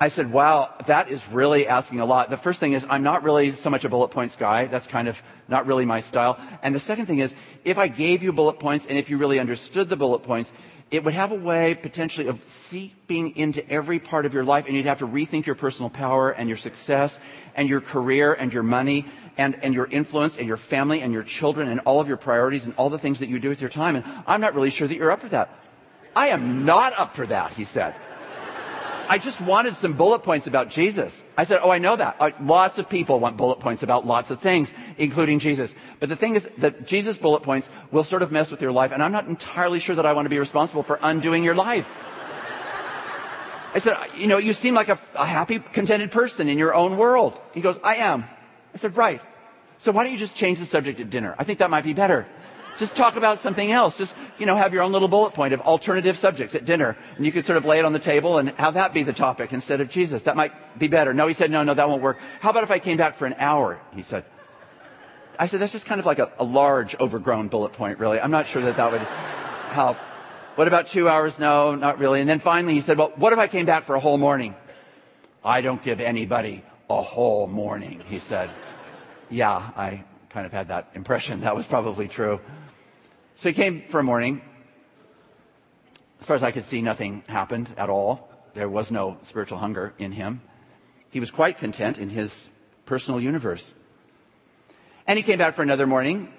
I 0.00 0.08
said, 0.08 0.32
wow, 0.32 0.74
that 0.86 1.08
is 1.08 1.26
really 1.28 1.68
asking 1.68 2.00
a 2.00 2.04
lot. 2.04 2.28
The 2.28 2.36
first 2.36 2.60
thing 2.60 2.72
is, 2.72 2.84
I'm 2.90 3.02
not 3.02 3.22
really 3.22 3.52
so 3.52 3.70
much 3.70 3.84
a 3.84 3.88
bullet 3.88 4.08
points 4.08 4.36
guy. 4.36 4.66
That's 4.66 4.86
kind 4.86 5.08
of 5.08 5.22
not 5.48 5.66
really 5.66 5.84
my 5.84 6.00
style. 6.00 6.38
And 6.62 6.74
the 6.74 6.80
second 6.80 7.06
thing 7.06 7.20
is, 7.20 7.34
if 7.64 7.78
I 7.78 7.88
gave 7.88 8.22
you 8.22 8.32
bullet 8.32 8.58
points 8.58 8.86
and 8.88 8.98
if 8.98 9.08
you 9.08 9.18
really 9.18 9.38
understood 9.38 9.88
the 9.88 9.96
bullet 9.96 10.22
points, 10.22 10.52
it 10.94 11.02
would 11.02 11.14
have 11.14 11.32
a 11.32 11.36
way 11.36 11.74
potentially 11.74 12.28
of 12.28 12.40
seeping 12.46 13.36
into 13.36 13.68
every 13.68 13.98
part 13.98 14.26
of 14.26 14.34
your 14.34 14.44
life 14.44 14.66
and 14.66 14.76
you'd 14.76 14.86
have 14.86 14.98
to 14.98 15.08
rethink 15.08 15.44
your 15.44 15.56
personal 15.56 15.90
power 15.90 16.30
and 16.30 16.48
your 16.48 16.56
success 16.56 17.18
and 17.56 17.68
your 17.68 17.80
career 17.80 18.32
and 18.32 18.52
your 18.52 18.62
money 18.62 19.04
and, 19.36 19.56
and 19.62 19.74
your 19.74 19.86
influence 19.86 20.36
and 20.36 20.46
your 20.46 20.56
family 20.56 21.02
and 21.02 21.12
your 21.12 21.24
children 21.24 21.68
and 21.68 21.80
all 21.80 22.00
of 22.00 22.06
your 22.06 22.16
priorities 22.16 22.64
and 22.64 22.74
all 22.76 22.90
the 22.90 22.98
things 22.98 23.18
that 23.18 23.28
you 23.28 23.40
do 23.40 23.48
with 23.48 23.60
your 23.60 23.70
time. 23.70 23.96
And 23.96 24.04
I'm 24.26 24.40
not 24.40 24.54
really 24.54 24.70
sure 24.70 24.86
that 24.86 24.96
you're 24.96 25.10
up 25.10 25.20
for 25.20 25.28
that. 25.30 25.50
I 26.14 26.28
am 26.28 26.64
not 26.64 26.96
up 26.96 27.16
for 27.16 27.26
that, 27.26 27.52
he 27.52 27.64
said. 27.64 27.94
I 29.08 29.18
just 29.18 29.40
wanted 29.40 29.76
some 29.76 29.94
bullet 29.94 30.22
points 30.22 30.46
about 30.46 30.70
Jesus. 30.70 31.22
I 31.36 31.44
said, 31.44 31.60
oh, 31.62 31.70
I 31.70 31.78
know 31.78 31.96
that. 31.96 32.16
Uh, 32.20 32.30
lots 32.40 32.78
of 32.78 32.88
people 32.88 33.20
want 33.20 33.36
bullet 33.36 33.60
points 33.60 33.82
about 33.82 34.06
lots 34.06 34.30
of 34.30 34.40
things, 34.40 34.72
including 34.98 35.38
Jesus. 35.38 35.74
But 36.00 36.08
the 36.08 36.16
thing 36.16 36.36
is 36.36 36.48
that 36.58 36.86
Jesus 36.86 37.16
bullet 37.16 37.42
points 37.42 37.68
will 37.90 38.04
sort 38.04 38.22
of 38.22 38.32
mess 38.32 38.50
with 38.50 38.60
your 38.60 38.72
life, 38.72 38.92
and 38.92 39.02
I'm 39.02 39.12
not 39.12 39.26
entirely 39.26 39.80
sure 39.80 39.96
that 39.96 40.06
I 40.06 40.12
want 40.12 40.26
to 40.26 40.30
be 40.30 40.38
responsible 40.38 40.82
for 40.82 40.98
undoing 41.02 41.44
your 41.44 41.54
life. 41.54 41.90
I 43.74 43.80
said, 43.80 43.96
you 44.16 44.28
know, 44.28 44.38
you 44.38 44.52
seem 44.52 44.74
like 44.74 44.88
a, 44.88 44.98
a 45.14 45.26
happy, 45.26 45.58
contented 45.58 46.12
person 46.12 46.48
in 46.48 46.58
your 46.58 46.74
own 46.74 46.96
world. 46.96 47.38
He 47.52 47.60
goes, 47.60 47.76
I 47.82 47.96
am. 47.96 48.24
I 48.72 48.78
said, 48.78 48.96
right. 48.96 49.20
So 49.78 49.90
why 49.90 50.04
don't 50.04 50.12
you 50.12 50.18
just 50.18 50.36
change 50.36 50.60
the 50.60 50.66
subject 50.66 51.00
at 51.00 51.10
dinner? 51.10 51.34
I 51.38 51.44
think 51.44 51.58
that 51.58 51.70
might 51.70 51.84
be 51.84 51.92
better. 51.92 52.26
Just 52.78 52.96
talk 52.96 53.16
about 53.16 53.40
something 53.40 53.70
else. 53.70 53.96
Just, 53.96 54.14
you 54.38 54.46
know, 54.46 54.56
have 54.56 54.72
your 54.72 54.82
own 54.82 54.90
little 54.90 55.08
bullet 55.08 55.32
point 55.32 55.54
of 55.54 55.60
alternative 55.60 56.16
subjects 56.16 56.54
at 56.54 56.64
dinner. 56.64 56.96
And 57.16 57.24
you 57.24 57.30
could 57.30 57.44
sort 57.44 57.56
of 57.56 57.64
lay 57.64 57.78
it 57.78 57.84
on 57.84 57.92
the 57.92 58.00
table 58.00 58.38
and 58.38 58.50
have 58.50 58.74
that 58.74 58.92
be 58.92 59.04
the 59.04 59.12
topic 59.12 59.52
instead 59.52 59.80
of 59.80 59.88
Jesus. 59.88 60.22
That 60.22 60.36
might 60.36 60.78
be 60.78 60.88
better. 60.88 61.14
No, 61.14 61.28
he 61.28 61.34
said, 61.34 61.50
no, 61.50 61.62
no, 61.62 61.74
that 61.74 61.88
won't 61.88 62.02
work. 62.02 62.18
How 62.40 62.50
about 62.50 62.64
if 62.64 62.70
I 62.70 62.80
came 62.80 62.96
back 62.96 63.16
for 63.16 63.26
an 63.26 63.36
hour? 63.38 63.80
He 63.94 64.02
said. 64.02 64.24
I 65.38 65.46
said, 65.46 65.60
that's 65.60 65.72
just 65.72 65.86
kind 65.86 66.00
of 66.00 66.06
like 66.06 66.18
a, 66.18 66.32
a 66.38 66.44
large 66.44 66.94
overgrown 66.98 67.48
bullet 67.48 67.72
point, 67.72 67.98
really. 67.98 68.20
I'm 68.20 68.30
not 68.30 68.46
sure 68.46 68.62
that 68.62 68.76
that 68.76 68.92
would 68.92 69.02
help. 69.72 69.96
What 70.56 70.68
about 70.68 70.86
two 70.88 71.08
hours? 71.08 71.38
No, 71.38 71.74
not 71.74 71.98
really. 71.98 72.20
And 72.20 72.28
then 72.28 72.38
finally 72.38 72.74
he 72.74 72.80
said, 72.80 72.98
well, 72.98 73.12
what 73.16 73.32
if 73.32 73.38
I 73.38 73.48
came 73.48 73.66
back 73.66 73.84
for 73.84 73.96
a 73.96 74.00
whole 74.00 74.18
morning? 74.18 74.54
I 75.44 75.60
don't 75.60 75.82
give 75.82 76.00
anybody 76.00 76.64
a 76.88 77.02
whole 77.02 77.46
morning, 77.46 78.02
he 78.06 78.18
said. 78.18 78.50
Yeah, 79.30 79.56
I 79.76 80.04
kind 80.30 80.46
of 80.46 80.52
had 80.52 80.68
that 80.68 80.90
impression. 80.94 81.40
That 81.40 81.56
was 81.56 81.66
probably 81.66 82.08
true. 82.08 82.40
So 83.36 83.48
he 83.48 83.52
came 83.52 83.82
for 83.88 84.00
a 84.00 84.04
morning. 84.04 84.42
As 86.20 86.26
far 86.26 86.36
as 86.36 86.42
I 86.42 86.52
could 86.52 86.64
see, 86.64 86.80
nothing 86.80 87.24
happened 87.28 87.74
at 87.76 87.90
all. 87.90 88.30
There 88.54 88.68
was 88.68 88.90
no 88.90 89.18
spiritual 89.22 89.58
hunger 89.58 89.92
in 89.98 90.12
him. 90.12 90.40
He 91.10 91.20
was 91.20 91.30
quite 91.30 91.58
content 91.58 91.98
in 91.98 92.10
his 92.10 92.48
personal 92.86 93.20
universe. 93.20 93.74
And 95.06 95.18
he 95.18 95.22
came 95.22 95.38
back 95.38 95.54
for 95.54 95.62
another 95.62 95.86
morning. 95.86 96.32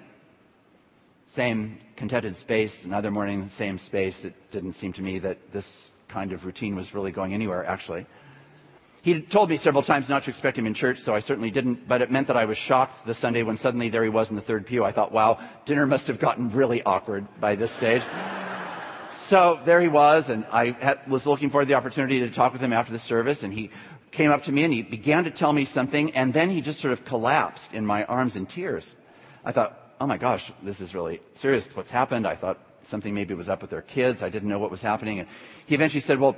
Same 1.26 1.78
contented 1.96 2.36
space, 2.36 2.84
another 2.84 3.10
morning, 3.10 3.48
same 3.48 3.78
space. 3.78 4.24
It 4.24 4.34
didn't 4.50 4.72
seem 4.72 4.92
to 4.94 5.02
me 5.02 5.18
that 5.20 5.52
this 5.52 5.90
kind 6.08 6.32
of 6.32 6.44
routine 6.44 6.76
was 6.76 6.94
really 6.94 7.10
going 7.10 7.34
anywhere, 7.34 7.64
actually. 7.64 8.06
He 9.06 9.20
told 9.20 9.50
me 9.50 9.56
several 9.56 9.84
times 9.84 10.08
not 10.08 10.24
to 10.24 10.30
expect 10.30 10.58
him 10.58 10.66
in 10.66 10.74
church, 10.74 10.98
so 10.98 11.14
I 11.14 11.20
certainly 11.20 11.52
didn't, 11.52 11.86
but 11.86 12.02
it 12.02 12.10
meant 12.10 12.26
that 12.26 12.36
I 12.36 12.44
was 12.44 12.58
shocked 12.58 13.06
the 13.06 13.14
Sunday 13.14 13.44
when 13.44 13.56
suddenly 13.56 13.88
there 13.88 14.02
he 14.02 14.08
was 14.08 14.30
in 14.30 14.34
the 14.34 14.42
third 14.42 14.66
pew. 14.66 14.84
I 14.84 14.90
thought, 14.90 15.12
wow, 15.12 15.38
dinner 15.64 15.86
must 15.86 16.08
have 16.08 16.18
gotten 16.18 16.50
really 16.50 16.82
awkward 16.82 17.24
by 17.40 17.54
this 17.54 17.70
stage. 17.70 18.02
so 19.20 19.60
there 19.64 19.80
he 19.80 19.86
was, 19.86 20.28
and 20.28 20.44
I 20.50 20.72
had, 20.72 21.08
was 21.08 21.24
looking 21.24 21.50
for 21.50 21.64
the 21.64 21.74
opportunity 21.74 22.18
to 22.18 22.30
talk 22.30 22.52
with 22.52 22.60
him 22.60 22.72
after 22.72 22.92
the 22.92 22.98
service, 22.98 23.44
and 23.44 23.54
he 23.54 23.70
came 24.10 24.32
up 24.32 24.42
to 24.46 24.50
me 24.50 24.64
and 24.64 24.74
he 24.74 24.82
began 24.82 25.22
to 25.22 25.30
tell 25.30 25.52
me 25.52 25.66
something, 25.66 26.10
and 26.16 26.34
then 26.34 26.50
he 26.50 26.60
just 26.60 26.80
sort 26.80 26.90
of 26.90 27.04
collapsed 27.04 27.72
in 27.74 27.86
my 27.86 28.02
arms 28.06 28.34
in 28.34 28.44
tears. 28.44 28.92
I 29.44 29.52
thought, 29.52 29.94
oh 30.00 30.08
my 30.08 30.16
gosh, 30.16 30.50
this 30.64 30.80
is 30.80 30.96
really 30.96 31.20
serious. 31.34 31.68
What's 31.76 31.90
happened? 31.90 32.26
I 32.26 32.34
thought 32.34 32.58
something 32.86 33.14
maybe 33.14 33.34
was 33.34 33.48
up 33.48 33.60
with 33.62 33.70
their 33.70 33.82
kids. 33.82 34.24
I 34.24 34.30
didn't 34.30 34.48
know 34.48 34.58
what 34.58 34.72
was 34.72 34.82
happening. 34.82 35.20
And 35.20 35.28
he 35.66 35.76
eventually 35.76 36.00
said, 36.00 36.18
well, 36.18 36.34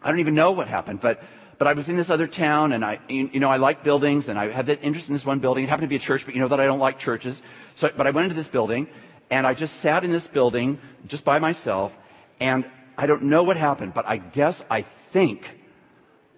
I 0.00 0.10
don't 0.10 0.20
even 0.20 0.36
know 0.36 0.52
what 0.52 0.68
happened, 0.68 1.00
but 1.00 1.24
but 1.62 1.68
I 1.68 1.74
was 1.74 1.88
in 1.88 1.94
this 1.94 2.10
other 2.10 2.26
town 2.26 2.72
and 2.72 2.84
I, 2.84 2.98
you 3.08 3.38
know, 3.38 3.48
I 3.48 3.56
like 3.56 3.84
buildings 3.84 4.28
and 4.28 4.36
I 4.36 4.50
had 4.50 4.66
that 4.66 4.82
interest 4.82 5.08
in 5.08 5.12
this 5.12 5.24
one 5.24 5.38
building. 5.38 5.62
It 5.62 5.68
happened 5.68 5.84
to 5.84 5.88
be 5.88 5.94
a 5.94 6.00
church, 6.00 6.24
but 6.24 6.34
you 6.34 6.40
know 6.40 6.48
that 6.48 6.58
I 6.58 6.66
don't 6.66 6.80
like 6.80 6.98
churches. 6.98 7.40
So, 7.76 7.88
but 7.96 8.04
I 8.04 8.10
went 8.10 8.24
into 8.24 8.34
this 8.34 8.48
building 8.48 8.88
and 9.30 9.46
I 9.46 9.54
just 9.54 9.76
sat 9.76 10.02
in 10.02 10.10
this 10.10 10.26
building 10.26 10.80
just 11.06 11.24
by 11.24 11.38
myself 11.38 11.96
and 12.40 12.68
I 12.98 13.06
don't 13.06 13.22
know 13.22 13.44
what 13.44 13.56
happened, 13.56 13.94
but 13.94 14.08
I 14.08 14.16
guess 14.16 14.60
I 14.68 14.82
think, 14.82 15.56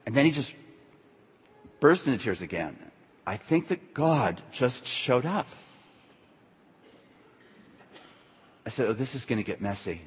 and 0.05 0.15
then 0.15 0.27
he 0.27 0.31
just 0.31 0.55
burst 1.81 2.07
into 2.07 2.23
tears 2.23 2.43
again. 2.43 2.77
I 3.27 3.39
think 3.39 3.69
that 3.69 3.95
God 3.95 4.43
just 4.53 4.87
showed 4.87 5.25
up. 5.25 5.47
I 8.67 8.69
said, 8.69 8.89
oh, 8.89 8.93
this 8.93 9.15
is 9.15 9.25
going 9.25 9.39
to 9.39 9.43
get 9.43 9.63
messy. 9.63 10.03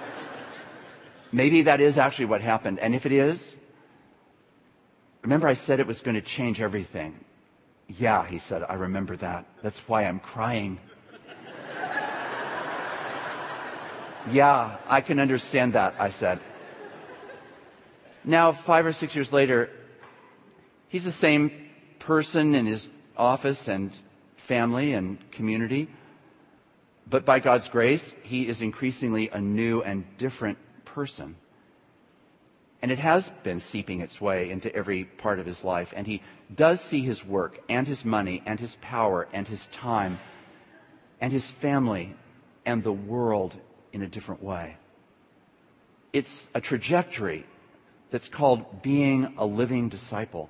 Maybe 1.30 1.60
that 1.60 1.82
is 1.82 1.98
actually 1.98 2.24
what 2.24 2.40
happened. 2.40 2.78
And 2.78 2.94
if 2.94 3.04
it 3.04 3.12
is, 3.12 3.54
remember 5.22 5.48
I 5.48 5.54
said 5.54 5.80
it 5.80 5.86
was 5.86 6.00
going 6.00 6.14
to 6.14 6.20
change 6.20 6.60
everything. 6.60 7.24
Yeah, 7.88 8.26
he 8.26 8.38
said, 8.38 8.64
I 8.68 8.74
remember 8.74 9.16
that. 9.16 9.46
That's 9.62 9.80
why 9.88 10.04
I'm 10.04 10.20
crying. 10.20 10.78
yeah, 14.30 14.76
I 14.86 15.00
can 15.00 15.18
understand 15.18 15.72
that, 15.72 15.94
I 15.98 16.10
said. 16.10 16.40
Now, 18.24 18.52
five 18.52 18.84
or 18.84 18.92
six 18.92 19.14
years 19.14 19.32
later, 19.32 19.70
he's 20.88 21.04
the 21.04 21.12
same 21.12 21.70
person 21.98 22.54
in 22.54 22.66
his 22.66 22.88
office 23.16 23.68
and 23.68 23.96
family 24.36 24.92
and 24.92 25.18
community. 25.30 25.88
But 27.08 27.24
by 27.24 27.38
God's 27.38 27.68
grace, 27.68 28.14
he 28.22 28.48
is 28.48 28.60
increasingly 28.60 29.30
a 29.30 29.40
new 29.40 29.82
and 29.82 30.04
different 30.18 30.58
person. 30.84 31.36
And 32.80 32.92
it 32.92 32.98
has 32.98 33.30
been 33.42 33.60
seeping 33.60 34.00
its 34.00 34.20
way 34.20 34.50
into 34.50 34.74
every 34.74 35.04
part 35.04 35.40
of 35.40 35.46
his 35.46 35.64
life. 35.64 35.92
And 35.96 36.06
he 36.06 36.22
does 36.54 36.80
see 36.80 37.00
his 37.00 37.24
work 37.24 37.60
and 37.68 37.88
his 37.88 38.04
money 38.04 38.42
and 38.46 38.60
his 38.60 38.76
power 38.80 39.26
and 39.32 39.48
his 39.48 39.66
time 39.66 40.20
and 41.20 41.32
his 41.32 41.46
family 41.46 42.14
and 42.64 42.84
the 42.84 42.92
world 42.92 43.54
in 43.92 44.02
a 44.02 44.06
different 44.06 44.42
way. 44.42 44.76
It's 46.12 46.48
a 46.54 46.60
trajectory 46.60 47.46
that's 48.10 48.28
called 48.28 48.82
being 48.82 49.34
a 49.36 49.44
living 49.44 49.88
disciple. 49.88 50.48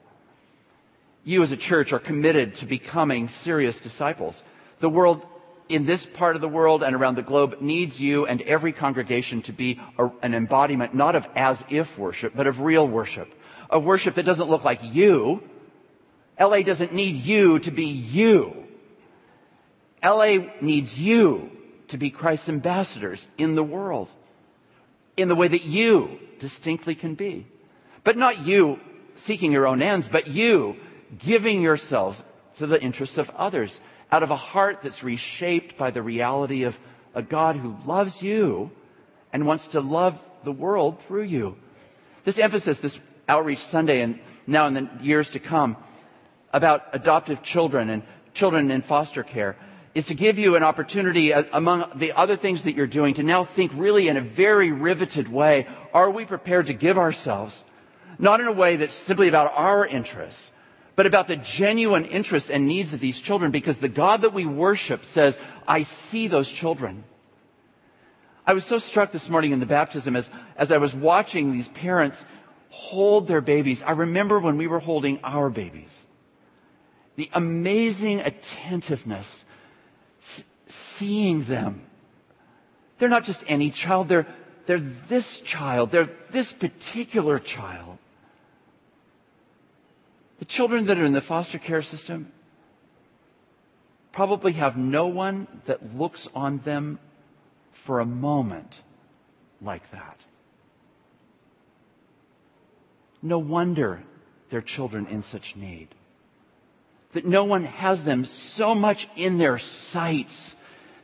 You 1.24 1.42
as 1.42 1.52
a 1.52 1.56
church 1.56 1.92
are 1.92 1.98
committed 1.98 2.56
to 2.56 2.66
becoming 2.66 3.28
serious 3.28 3.80
disciples. 3.80 4.42
The 4.80 4.88
world 4.88 5.26
in 5.68 5.84
this 5.84 6.06
part 6.06 6.34
of 6.34 6.40
the 6.40 6.48
world 6.48 6.82
and 6.82 6.94
around 6.94 7.16
the 7.16 7.22
globe 7.22 7.60
needs 7.60 8.00
you 8.00 8.26
and 8.26 8.42
every 8.42 8.72
congregation 8.72 9.42
to 9.42 9.52
be 9.52 9.80
a, 9.98 10.10
an 10.22 10.34
embodiment 10.34 10.94
not 10.94 11.14
of 11.14 11.28
as 11.36 11.62
if 11.68 11.98
worship, 11.98 12.34
but 12.34 12.46
of 12.46 12.60
real 12.60 12.86
worship. 12.86 13.32
Of 13.70 13.84
worship 13.84 14.14
that 14.14 14.24
doesn't 14.24 14.48
look 14.48 14.64
like 14.64 14.80
you. 14.82 15.42
LA 16.40 16.62
doesn't 16.62 16.92
need 16.92 17.16
you 17.16 17.58
to 17.60 17.70
be 17.70 17.86
you. 17.86 18.66
LA 20.02 20.36
needs 20.60 20.98
you 20.98 21.50
to 21.88 21.98
be 21.98 22.10
Christ's 22.10 22.48
ambassadors 22.48 23.26
in 23.36 23.54
the 23.54 23.64
world 23.64 24.08
in 25.16 25.28
the 25.28 25.34
way 25.34 25.48
that 25.48 25.64
you 25.64 26.18
distinctly 26.38 26.94
can 26.94 27.14
be. 27.14 27.46
But 28.04 28.16
not 28.16 28.46
you 28.46 28.78
seeking 29.16 29.52
your 29.52 29.66
own 29.66 29.82
ends, 29.82 30.08
but 30.08 30.28
you 30.28 30.76
giving 31.18 31.60
yourselves 31.60 32.24
to 32.56 32.66
the 32.66 32.80
interests 32.80 33.18
of 33.18 33.30
others 33.30 33.80
out 34.10 34.22
of 34.22 34.30
a 34.30 34.36
heart 34.36 34.80
that's 34.82 35.02
reshaped 35.02 35.76
by 35.76 35.90
the 35.90 36.02
reality 36.02 36.64
of 36.64 36.78
a 37.14 37.22
God 37.22 37.56
who 37.56 37.76
loves 37.86 38.22
you 38.22 38.70
and 39.32 39.46
wants 39.46 39.68
to 39.68 39.80
love 39.80 40.18
the 40.44 40.52
world 40.52 41.00
through 41.02 41.24
you. 41.24 41.56
This 42.24 42.38
emphasis, 42.38 42.78
this 42.78 43.00
outreach 43.28 43.58
Sunday 43.58 44.00
and 44.00 44.18
now 44.46 44.66
in 44.66 44.74
the 44.74 44.88
years 45.00 45.30
to 45.30 45.38
come 45.38 45.76
about 46.52 46.88
adoptive 46.92 47.42
children 47.42 47.90
and 47.90 48.02
children 48.32 48.70
in 48.70 48.82
foster 48.82 49.22
care 49.22 49.56
is 49.94 50.06
to 50.06 50.14
give 50.14 50.38
you 50.38 50.56
an 50.56 50.62
opportunity 50.62 51.34
uh, 51.34 51.42
among 51.52 51.90
the 51.96 52.12
other 52.12 52.36
things 52.36 52.62
that 52.62 52.74
you're 52.74 52.86
doing 52.86 53.14
to 53.14 53.22
now 53.22 53.44
think 53.44 53.72
really 53.74 54.08
in 54.08 54.16
a 54.16 54.20
very 54.20 54.70
riveted 54.70 55.28
way. 55.28 55.66
Are 55.92 56.10
we 56.10 56.24
prepared 56.24 56.66
to 56.66 56.72
give 56.72 56.98
ourselves? 56.98 57.64
Not 58.18 58.40
in 58.40 58.46
a 58.46 58.52
way 58.52 58.76
that's 58.76 58.94
simply 58.94 59.28
about 59.28 59.52
our 59.54 59.84
interests, 59.84 60.50
but 60.98 61.06
about 61.06 61.28
the 61.28 61.36
genuine 61.36 62.04
interests 62.06 62.50
and 62.50 62.66
needs 62.66 62.92
of 62.92 62.98
these 62.98 63.20
children 63.20 63.52
because 63.52 63.78
the 63.78 63.88
God 63.88 64.22
that 64.22 64.32
we 64.32 64.46
worship 64.46 65.04
says, 65.04 65.38
I 65.64 65.84
see 65.84 66.26
those 66.26 66.50
children. 66.50 67.04
I 68.44 68.52
was 68.52 68.64
so 68.64 68.80
struck 68.80 69.12
this 69.12 69.30
morning 69.30 69.52
in 69.52 69.60
the 69.60 69.64
baptism 69.64 70.16
as, 70.16 70.28
as 70.56 70.72
I 70.72 70.78
was 70.78 70.96
watching 70.96 71.52
these 71.52 71.68
parents 71.68 72.24
hold 72.70 73.28
their 73.28 73.40
babies. 73.40 73.80
I 73.84 73.92
remember 73.92 74.40
when 74.40 74.56
we 74.56 74.66
were 74.66 74.80
holding 74.80 75.20
our 75.22 75.50
babies. 75.50 76.04
The 77.14 77.30
amazing 77.32 78.18
attentiveness, 78.18 79.44
seeing 80.66 81.44
them. 81.44 81.82
They're 82.98 83.08
not 83.08 83.22
just 83.22 83.44
any 83.46 83.70
child, 83.70 84.08
they're, 84.08 84.26
they're 84.66 84.80
this 84.80 85.38
child, 85.42 85.92
they're 85.92 86.10
this 86.30 86.52
particular 86.52 87.38
child. 87.38 87.98
The 90.38 90.44
children 90.44 90.86
that 90.86 90.98
are 90.98 91.04
in 91.04 91.12
the 91.12 91.20
foster 91.20 91.58
care 91.58 91.82
system 91.82 92.32
probably 94.12 94.52
have 94.52 94.76
no 94.76 95.06
one 95.06 95.46
that 95.66 95.96
looks 95.96 96.28
on 96.34 96.58
them 96.58 96.98
for 97.72 98.00
a 98.00 98.06
moment 98.06 98.80
like 99.60 99.90
that. 99.90 100.20
No 103.22 103.38
wonder 103.38 104.02
they're 104.50 104.62
children 104.62 105.06
in 105.06 105.22
such 105.22 105.56
need. 105.56 105.88
That 107.12 107.24
no 107.24 107.44
one 107.44 107.64
has 107.64 108.04
them 108.04 108.24
so 108.24 108.74
much 108.74 109.08
in 109.16 109.38
their 109.38 109.58
sights 109.58 110.54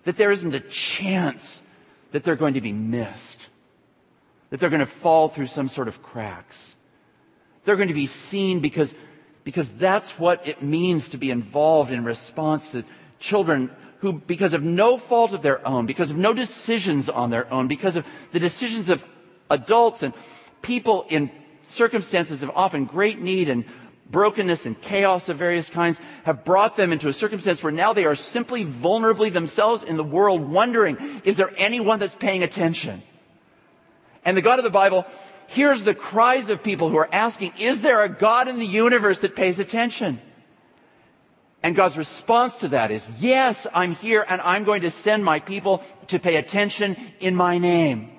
that 0.04 0.16
there 0.16 0.30
isn't 0.30 0.54
a 0.54 0.60
chance 0.60 1.62
that 2.12 2.22
they're 2.22 2.36
going 2.36 2.54
to 2.54 2.60
be 2.60 2.72
missed. 2.72 3.48
That 4.50 4.60
they're 4.60 4.70
going 4.70 4.80
to 4.80 4.86
fall 4.86 5.28
through 5.28 5.46
some 5.46 5.66
sort 5.66 5.88
of 5.88 6.02
cracks. 6.02 6.74
They're 7.64 7.76
going 7.76 7.88
to 7.88 7.94
be 7.94 8.06
seen 8.06 8.60
because 8.60 8.94
because 9.44 9.68
that's 9.68 10.18
what 10.18 10.46
it 10.48 10.62
means 10.62 11.10
to 11.10 11.18
be 11.18 11.30
involved 11.30 11.92
in 11.92 12.04
response 12.04 12.70
to 12.70 12.84
children 13.20 13.70
who, 13.98 14.12
because 14.12 14.52
of 14.52 14.62
no 14.62 14.98
fault 14.98 15.32
of 15.32 15.42
their 15.42 15.66
own, 15.66 15.86
because 15.86 16.10
of 16.10 16.16
no 16.16 16.34
decisions 16.34 17.08
on 17.08 17.30
their 17.30 17.50
own, 17.52 17.68
because 17.68 17.96
of 17.96 18.06
the 18.32 18.40
decisions 18.40 18.88
of 18.88 19.04
adults 19.50 20.02
and 20.02 20.12
people 20.62 21.06
in 21.08 21.30
circumstances 21.64 22.42
of 22.42 22.50
often 22.54 22.84
great 22.84 23.20
need 23.20 23.48
and 23.48 23.64
brokenness 24.10 24.66
and 24.66 24.80
chaos 24.80 25.28
of 25.28 25.38
various 25.38 25.68
kinds 25.70 25.98
have 26.24 26.44
brought 26.44 26.76
them 26.76 26.92
into 26.92 27.08
a 27.08 27.12
circumstance 27.12 27.62
where 27.62 27.72
now 27.72 27.92
they 27.92 28.04
are 28.04 28.14
simply 28.14 28.64
vulnerably 28.64 29.32
themselves 29.32 29.82
in 29.82 29.96
the 29.96 30.04
world 30.04 30.42
wondering, 30.42 31.22
is 31.24 31.36
there 31.36 31.52
anyone 31.56 31.98
that's 31.98 32.14
paying 32.14 32.42
attention? 32.42 33.02
And 34.24 34.36
the 34.36 34.42
God 34.42 34.58
of 34.58 34.64
the 34.64 34.70
Bible 34.70 35.06
hears 35.46 35.84
the 35.84 35.94
cries 35.94 36.48
of 36.50 36.62
people 36.62 36.88
who 36.88 36.96
are 36.96 37.08
asking, 37.12 37.52
is 37.58 37.80
there 37.80 38.02
a 38.02 38.08
God 38.08 38.48
in 38.48 38.58
the 38.58 38.66
universe 38.66 39.20
that 39.20 39.36
pays 39.36 39.58
attention? 39.58 40.20
And 41.62 41.74
God's 41.74 41.96
response 41.96 42.56
to 42.56 42.68
that 42.68 42.90
is, 42.90 43.08
yes, 43.20 43.66
I'm 43.72 43.94
here 43.94 44.24
and 44.28 44.40
I'm 44.42 44.64
going 44.64 44.82
to 44.82 44.90
send 44.90 45.24
my 45.24 45.40
people 45.40 45.82
to 46.08 46.18
pay 46.18 46.36
attention 46.36 46.96
in 47.20 47.34
my 47.34 47.56
name. 47.56 48.10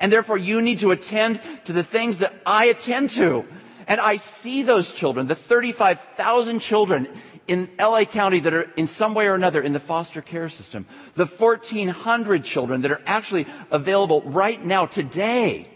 And 0.00 0.10
therefore 0.10 0.38
you 0.38 0.60
need 0.60 0.80
to 0.80 0.90
attend 0.90 1.40
to 1.66 1.72
the 1.72 1.84
things 1.84 2.18
that 2.18 2.34
I 2.44 2.66
attend 2.66 3.10
to. 3.10 3.46
And 3.86 4.00
I 4.00 4.16
see 4.16 4.62
those 4.62 4.92
children, 4.92 5.28
the 5.28 5.34
35,000 5.34 6.58
children 6.58 7.08
in 7.46 7.70
LA 7.78 8.04
County 8.04 8.40
that 8.40 8.54
are 8.54 8.70
in 8.76 8.86
some 8.86 9.14
way 9.14 9.26
or 9.26 9.34
another 9.34 9.60
in 9.60 9.72
the 9.72 9.80
foster 9.80 10.22
care 10.22 10.48
system, 10.48 10.86
the 11.14 11.26
1,400 11.26 12.44
children 12.44 12.82
that 12.82 12.90
are 12.90 13.02
actually 13.06 13.46
available 13.70 14.22
right 14.22 14.64
now 14.64 14.86
today 14.86 15.68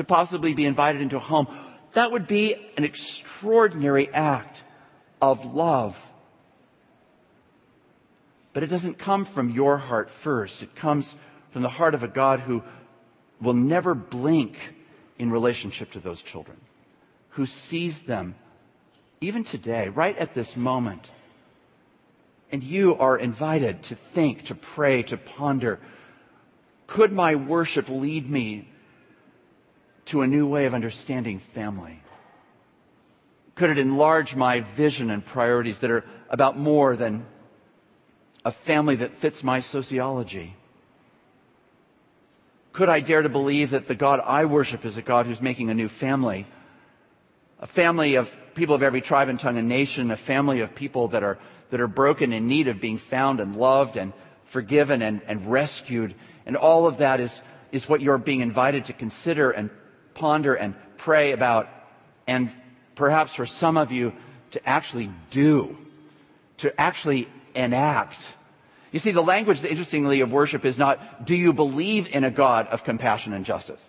to 0.00 0.04
possibly 0.04 0.54
be 0.54 0.64
invited 0.64 1.02
into 1.02 1.18
a 1.18 1.20
home, 1.20 1.46
that 1.92 2.10
would 2.10 2.26
be 2.26 2.54
an 2.78 2.84
extraordinary 2.84 4.08
act 4.14 4.62
of 5.20 5.54
love. 5.54 5.94
But 8.54 8.62
it 8.62 8.68
doesn't 8.68 8.98
come 8.98 9.26
from 9.26 9.50
your 9.50 9.76
heart 9.76 10.08
first. 10.08 10.62
It 10.62 10.74
comes 10.74 11.14
from 11.50 11.60
the 11.60 11.68
heart 11.68 11.94
of 11.94 12.02
a 12.02 12.08
God 12.08 12.40
who 12.40 12.62
will 13.42 13.52
never 13.52 13.94
blink 13.94 14.74
in 15.18 15.30
relationship 15.30 15.90
to 15.92 16.00
those 16.00 16.22
children, 16.22 16.56
who 17.30 17.44
sees 17.44 18.04
them 18.04 18.36
even 19.20 19.44
today, 19.44 19.88
right 19.88 20.16
at 20.16 20.32
this 20.32 20.56
moment. 20.56 21.10
And 22.50 22.62
you 22.62 22.96
are 22.96 23.18
invited 23.18 23.82
to 23.84 23.94
think, 23.94 24.46
to 24.46 24.54
pray, 24.54 25.02
to 25.02 25.18
ponder. 25.18 25.78
Could 26.86 27.12
my 27.12 27.34
worship 27.34 27.90
lead 27.90 28.30
me 28.30 28.66
to 30.10 30.22
a 30.22 30.26
new 30.26 30.46
way 30.46 30.66
of 30.66 30.74
understanding 30.74 31.38
family? 31.38 32.02
Could 33.54 33.70
it 33.70 33.78
enlarge 33.78 34.34
my 34.34 34.60
vision 34.60 35.10
and 35.10 35.24
priorities 35.24 35.80
that 35.80 35.90
are 35.90 36.04
about 36.28 36.58
more 36.58 36.96
than 36.96 37.26
a 38.44 38.50
family 38.50 38.96
that 38.96 39.14
fits 39.14 39.44
my 39.44 39.60
sociology? 39.60 40.56
Could 42.72 42.88
I 42.88 43.00
dare 43.00 43.22
to 43.22 43.28
believe 43.28 43.70
that 43.70 43.86
the 43.86 43.94
God 43.94 44.20
I 44.24 44.46
worship 44.46 44.84
is 44.84 44.96
a 44.96 45.02
God 45.02 45.26
who's 45.26 45.42
making 45.42 45.70
a 45.70 45.74
new 45.74 45.88
family? 45.88 46.46
A 47.60 47.66
family 47.66 48.14
of 48.16 48.34
people 48.54 48.74
of 48.74 48.82
every 48.82 49.00
tribe 49.00 49.28
and 49.28 49.38
tongue 49.38 49.58
and 49.58 49.68
nation, 49.68 50.10
a 50.10 50.16
family 50.16 50.60
of 50.60 50.74
people 50.74 51.08
that 51.08 51.22
are, 51.22 51.38
that 51.70 51.80
are 51.80 51.88
broken 51.88 52.32
in 52.32 52.48
need 52.48 52.66
of 52.66 52.80
being 52.80 52.98
found 52.98 53.38
and 53.38 53.54
loved 53.54 53.96
and 53.96 54.12
forgiven 54.44 55.02
and, 55.02 55.20
and 55.26 55.50
rescued. 55.52 56.14
And 56.46 56.56
all 56.56 56.86
of 56.86 56.98
that 56.98 57.20
is, 57.20 57.40
is 57.70 57.88
what 57.88 58.00
you're 58.00 58.18
being 58.18 58.40
invited 58.40 58.86
to 58.86 58.92
consider 58.92 59.50
and 59.50 59.70
ponder 60.20 60.54
and 60.54 60.74
pray 60.98 61.32
about, 61.32 61.68
and 62.26 62.50
perhaps 62.94 63.34
for 63.34 63.46
some 63.46 63.78
of 63.78 63.90
you 63.90 64.12
to 64.50 64.68
actually 64.68 65.10
do, 65.30 65.76
to 66.58 66.78
actually 66.78 67.26
enact. 67.54 68.34
You 68.92 68.98
see, 68.98 69.12
the 69.12 69.22
language, 69.22 69.64
interestingly, 69.64 70.20
of 70.20 70.30
worship 70.30 70.64
is 70.66 70.76
not, 70.76 71.24
do 71.24 71.34
you 71.34 71.54
believe 71.54 72.06
in 72.08 72.24
a 72.24 72.30
God 72.30 72.66
of 72.68 72.84
compassion 72.84 73.32
and 73.32 73.46
justice? 73.46 73.88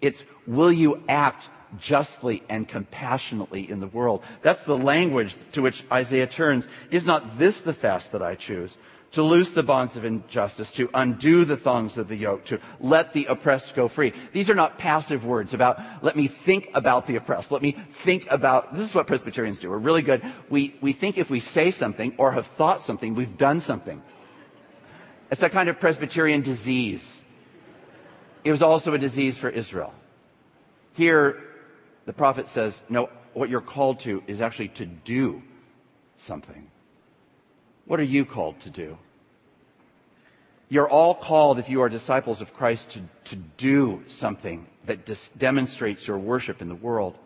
It's, 0.00 0.24
will 0.46 0.72
you 0.72 1.02
act 1.08 1.48
justly 1.80 2.42
and 2.48 2.68
compassionately 2.68 3.68
in 3.68 3.80
the 3.80 3.88
world. 3.88 4.22
That's 4.42 4.62
the 4.62 4.76
language 4.76 5.36
to 5.52 5.62
which 5.62 5.84
Isaiah 5.90 6.28
turns. 6.28 6.66
Is 6.90 7.04
not 7.04 7.38
this 7.38 7.60
the 7.60 7.72
fast 7.72 8.12
that 8.12 8.22
I 8.22 8.36
choose? 8.36 8.76
To 9.12 9.22
loose 9.22 9.52
the 9.52 9.62
bonds 9.62 9.96
of 9.96 10.04
injustice, 10.04 10.72
to 10.72 10.90
undo 10.92 11.44
the 11.44 11.56
thongs 11.56 11.96
of 11.96 12.08
the 12.08 12.16
yoke, 12.16 12.44
to 12.46 12.60
let 12.80 13.14
the 13.14 13.26
oppressed 13.26 13.74
go 13.74 13.88
free. 13.88 14.12
These 14.32 14.50
are 14.50 14.54
not 14.54 14.76
passive 14.78 15.24
words 15.24 15.54
about, 15.54 15.80
let 16.02 16.16
me 16.16 16.26
think 16.28 16.68
about 16.74 17.06
the 17.06 17.16
oppressed. 17.16 17.50
Let 17.50 17.62
me 17.62 17.72
think 17.72 18.30
about, 18.30 18.74
this 18.74 18.88
is 18.88 18.94
what 18.94 19.06
Presbyterians 19.06 19.58
do. 19.58 19.70
We're 19.70 19.78
really 19.78 20.02
good. 20.02 20.22
We, 20.50 20.74
we 20.82 20.92
think 20.92 21.16
if 21.16 21.30
we 21.30 21.40
say 21.40 21.70
something 21.70 22.14
or 22.18 22.32
have 22.32 22.46
thought 22.46 22.82
something, 22.82 23.14
we've 23.14 23.38
done 23.38 23.60
something. 23.60 24.02
It's 25.30 25.42
a 25.42 25.48
kind 25.48 25.68
of 25.68 25.80
Presbyterian 25.80 26.42
disease. 26.42 27.20
It 28.44 28.50
was 28.50 28.60
also 28.60 28.92
a 28.92 28.98
disease 28.98 29.38
for 29.38 29.48
Israel. 29.48 29.94
Here, 30.92 31.42
the 32.04 32.12
prophet 32.12 32.48
says, 32.48 32.80
no, 32.88 33.08
what 33.34 33.48
you're 33.48 33.60
called 33.60 34.00
to 34.00 34.22
is 34.26 34.40
actually 34.40 34.68
to 34.68 34.84
do 34.84 35.42
something. 36.16 36.70
What 37.86 38.00
are 38.00 38.04
you 38.04 38.24
called 38.24 38.60
to 38.60 38.70
do? 38.70 38.98
You're 40.68 40.88
all 40.88 41.14
called, 41.14 41.60
if 41.60 41.68
you 41.68 41.80
are 41.82 41.88
disciples 41.88 42.40
of 42.40 42.52
Christ, 42.52 42.90
to, 42.90 43.00
to 43.26 43.36
do 43.36 44.02
something 44.08 44.66
that 44.84 45.06
dis- 45.06 45.30
demonstrates 45.38 46.08
your 46.08 46.18
worship 46.18 46.60
in 46.60 46.68
the 46.68 46.74
world. 46.74 47.16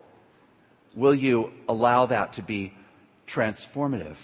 Will 0.93 1.15
you 1.15 1.51
allow 1.67 2.05
that 2.05 2.33
to 2.33 2.43
be 2.43 2.73
transformative? 3.27 4.17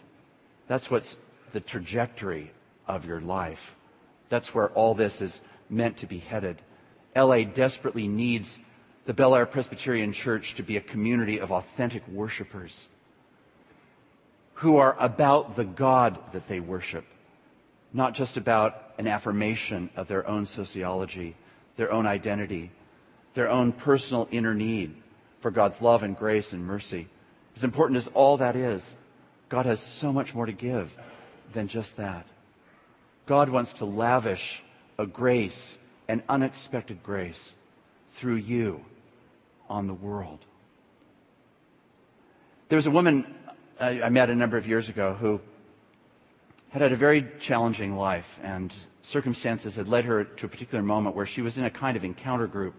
That's 0.67 0.91
what's 0.91 1.15
the 1.51 1.59
trajectory 1.59 2.51
of 2.87 3.05
your 3.05 3.21
life. 3.21 3.75
That's 4.29 4.53
where 4.53 4.69
all 4.69 4.93
this 4.93 5.21
is 5.21 5.41
meant 5.69 5.97
to 5.97 6.05
be 6.05 6.19
headed. 6.19 6.61
LA 7.15 7.43
desperately 7.43 8.07
needs 8.07 8.59
the 9.05 9.13
Bel 9.13 9.33
Air 9.33 9.47
Presbyterian 9.47 10.13
Church 10.13 10.53
to 10.55 10.63
be 10.63 10.77
a 10.77 10.81
community 10.81 11.39
of 11.39 11.51
authentic 11.51 12.07
worshipers 12.07 12.87
who 14.57 14.77
are 14.77 14.95
about 14.99 15.55
the 15.55 15.63
God 15.63 16.17
that 16.31 16.47
they 16.47 16.59
worship, 16.59 17.05
not 17.93 18.15
just 18.15 18.37
about 18.37 18.91
an 18.97 19.07
affirmation 19.07 19.89
of 19.95 20.07
their 20.07 20.27
own 20.27 20.47
sociology, 20.47 21.35
their 21.75 21.91
own 21.91 22.07
identity, 22.07 22.71
their 23.35 23.49
own 23.49 23.71
personal 23.71 24.27
inner 24.31 24.55
need 24.55 24.95
for 25.41 25.51
God's 25.51 25.79
love 25.79 26.01
and 26.01 26.17
grace 26.17 26.53
and 26.53 26.65
mercy. 26.65 27.07
As 27.55 27.63
important 27.63 27.97
as 27.97 28.07
all 28.09 28.37
that 28.37 28.55
is, 28.55 28.83
God 29.47 29.67
has 29.67 29.79
so 29.79 30.11
much 30.11 30.33
more 30.33 30.47
to 30.47 30.51
give 30.51 30.97
than 31.53 31.67
just 31.67 31.97
that. 31.97 32.25
God 33.27 33.49
wants 33.49 33.73
to 33.73 33.85
lavish 33.85 34.63
a 34.97 35.05
grace, 35.05 35.77
an 36.07 36.23
unexpected 36.27 37.03
grace, 37.03 37.51
through 38.15 38.35
you 38.35 38.83
on 39.69 39.85
the 39.85 39.93
world. 39.93 40.39
There 42.69 42.77
was 42.77 42.87
a 42.87 42.91
woman 42.91 43.35
I 43.79 44.09
met 44.09 44.31
a 44.31 44.35
number 44.35 44.57
of 44.57 44.67
years 44.67 44.89
ago 44.89 45.13
who 45.13 45.39
had 46.69 46.81
had 46.81 46.91
a 46.91 46.95
very 46.95 47.27
challenging 47.39 47.95
life, 47.95 48.39
and 48.41 48.73
circumstances 49.03 49.75
had 49.75 49.87
led 49.87 50.05
her 50.05 50.23
to 50.23 50.45
a 50.47 50.49
particular 50.49 50.83
moment 50.83 51.15
where 51.15 51.27
she 51.27 51.41
was 51.41 51.57
in 51.57 51.63
a 51.63 51.69
kind 51.69 51.95
of 51.95 52.03
encounter 52.03 52.47
group 52.47 52.73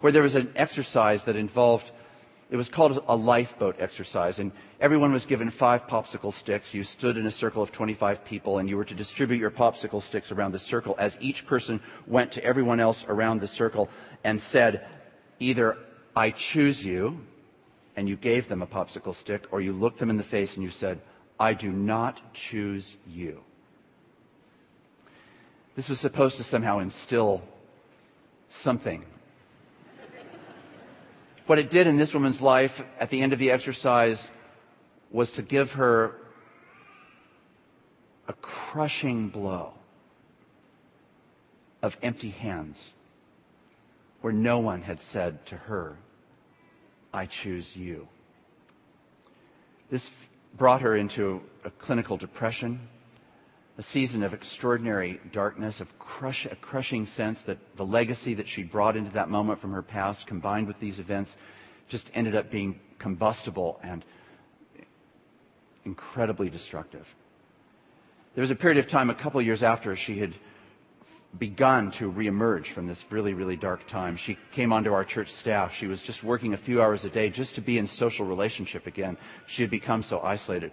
where 0.00 0.12
there 0.12 0.22
was 0.22 0.34
an 0.34 0.52
exercise 0.56 1.24
that 1.24 1.36
involved 1.36 1.90
it 2.48 2.56
was 2.56 2.68
called 2.68 3.02
a 3.08 3.16
lifeboat 3.16 3.76
exercise, 3.80 4.38
and 4.38 4.52
everyone 4.80 5.12
was 5.12 5.26
given 5.26 5.50
five 5.50 5.88
popsicle 5.88 6.32
sticks. 6.32 6.72
You 6.74 6.84
stood 6.84 7.16
in 7.16 7.26
a 7.26 7.30
circle 7.30 7.60
of 7.60 7.72
25 7.72 8.24
people, 8.24 8.58
and 8.58 8.68
you 8.68 8.76
were 8.76 8.84
to 8.84 8.94
distribute 8.94 9.38
your 9.38 9.50
popsicle 9.50 10.00
sticks 10.00 10.30
around 10.30 10.52
the 10.52 10.60
circle 10.60 10.94
as 10.96 11.16
each 11.20 11.44
person 11.44 11.80
went 12.06 12.30
to 12.32 12.44
everyone 12.44 12.78
else 12.78 13.04
around 13.08 13.40
the 13.40 13.48
circle 13.48 13.88
and 14.22 14.40
said, 14.40 14.86
either 15.40 15.76
I 16.14 16.30
choose 16.30 16.84
you, 16.84 17.20
and 17.96 18.08
you 18.08 18.16
gave 18.16 18.48
them 18.48 18.62
a 18.62 18.66
popsicle 18.66 19.14
stick, 19.14 19.46
or 19.50 19.60
you 19.60 19.72
looked 19.72 19.98
them 19.98 20.10
in 20.10 20.16
the 20.16 20.22
face 20.22 20.54
and 20.54 20.62
you 20.62 20.70
said, 20.70 21.00
I 21.40 21.54
do 21.54 21.72
not 21.72 22.34
choose 22.34 22.96
you. 23.06 23.42
This 25.74 25.88
was 25.88 25.98
supposed 25.98 26.36
to 26.36 26.44
somehow 26.44 26.78
instill 26.78 27.42
something 28.48 29.04
what 31.46 31.58
it 31.60 31.70
did 31.70 31.86
in 31.86 31.96
this 31.96 32.12
woman's 32.12 32.42
life 32.42 32.84
at 32.98 33.10
the 33.10 33.22
end 33.22 33.32
of 33.32 33.38
the 33.38 33.50
exercise 33.50 34.30
was 35.10 35.32
to 35.32 35.42
give 35.42 35.72
her 35.72 36.16
a 38.28 38.32
crushing 38.32 39.28
blow 39.28 39.72
of 41.82 41.96
empty 42.02 42.30
hands 42.30 42.90
where 44.20 44.32
no 44.32 44.58
one 44.58 44.82
had 44.82 45.00
said 45.00 45.46
to 45.46 45.56
her, 45.56 45.96
I 47.16 47.24
choose 47.24 47.74
you. 47.74 48.06
This 49.88 50.10
brought 50.56 50.82
her 50.82 50.96
into 50.96 51.40
a 51.64 51.70
clinical 51.70 52.16
depression 52.16 52.88
a 53.78 53.82
season 53.82 54.22
of 54.22 54.32
extraordinary 54.32 55.20
darkness, 55.32 55.80
of 55.80 55.98
crush, 55.98 56.46
a 56.46 56.56
crushing 56.56 57.04
sense 57.04 57.42
that 57.42 57.58
the 57.76 57.84
legacy 57.84 58.32
that 58.34 58.48
she 58.48 58.62
brought 58.62 58.96
into 58.96 59.12
that 59.12 59.28
moment 59.28 59.60
from 59.60 59.72
her 59.72 59.82
past, 59.82 60.26
combined 60.26 60.66
with 60.66 60.80
these 60.80 60.98
events, 60.98 61.36
just 61.88 62.10
ended 62.14 62.34
up 62.34 62.50
being 62.50 62.80
combustible 62.98 63.78
and 63.82 64.04
incredibly 65.84 66.48
destructive. 66.48 67.14
There 68.34 68.40
was 68.40 68.50
a 68.50 68.56
period 68.56 68.78
of 68.78 68.88
time, 68.88 69.10
a 69.10 69.14
couple 69.14 69.42
years 69.42 69.62
after 69.62 69.94
she 69.94 70.18
had 70.18 70.34
begun 71.38 71.90
to 71.92 72.10
reemerge 72.10 72.66
from 72.66 72.86
this 72.86 73.04
really, 73.10 73.34
really 73.34 73.56
dark 73.56 73.86
time. 73.86 74.16
She 74.16 74.38
came 74.52 74.72
onto 74.72 74.92
our 74.92 75.04
church 75.04 75.30
staff. 75.30 75.74
She 75.74 75.86
was 75.86 76.00
just 76.00 76.24
working 76.24 76.54
a 76.54 76.56
few 76.56 76.80
hours 76.80 77.04
a 77.04 77.10
day 77.10 77.30
just 77.30 77.54
to 77.56 77.60
be 77.60 77.78
in 77.78 77.86
social 77.86 78.26
relationship 78.26 78.86
again. 78.86 79.16
She 79.46 79.62
had 79.62 79.70
become 79.70 80.02
so 80.02 80.20
isolated 80.20 80.72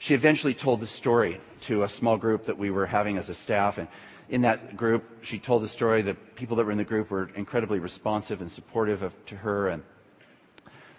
she 0.00 0.14
eventually 0.14 0.54
told 0.54 0.80
the 0.80 0.86
story 0.86 1.42
to 1.60 1.82
a 1.82 1.88
small 1.88 2.16
group 2.16 2.46
that 2.46 2.56
we 2.56 2.70
were 2.70 2.86
having 2.86 3.18
as 3.18 3.28
a 3.28 3.34
staff. 3.34 3.76
And 3.76 3.86
in 4.30 4.40
that 4.42 4.74
group, 4.74 5.04
she 5.20 5.38
told 5.38 5.62
the 5.62 5.68
story. 5.68 6.00
The 6.00 6.14
people 6.14 6.56
that 6.56 6.64
were 6.64 6.72
in 6.72 6.78
the 6.78 6.84
group 6.84 7.10
were 7.10 7.28
incredibly 7.36 7.78
responsive 7.78 8.40
and 8.40 8.50
supportive 8.50 9.02
of, 9.02 9.12
to 9.26 9.36
her. 9.36 9.68
And 9.68 9.82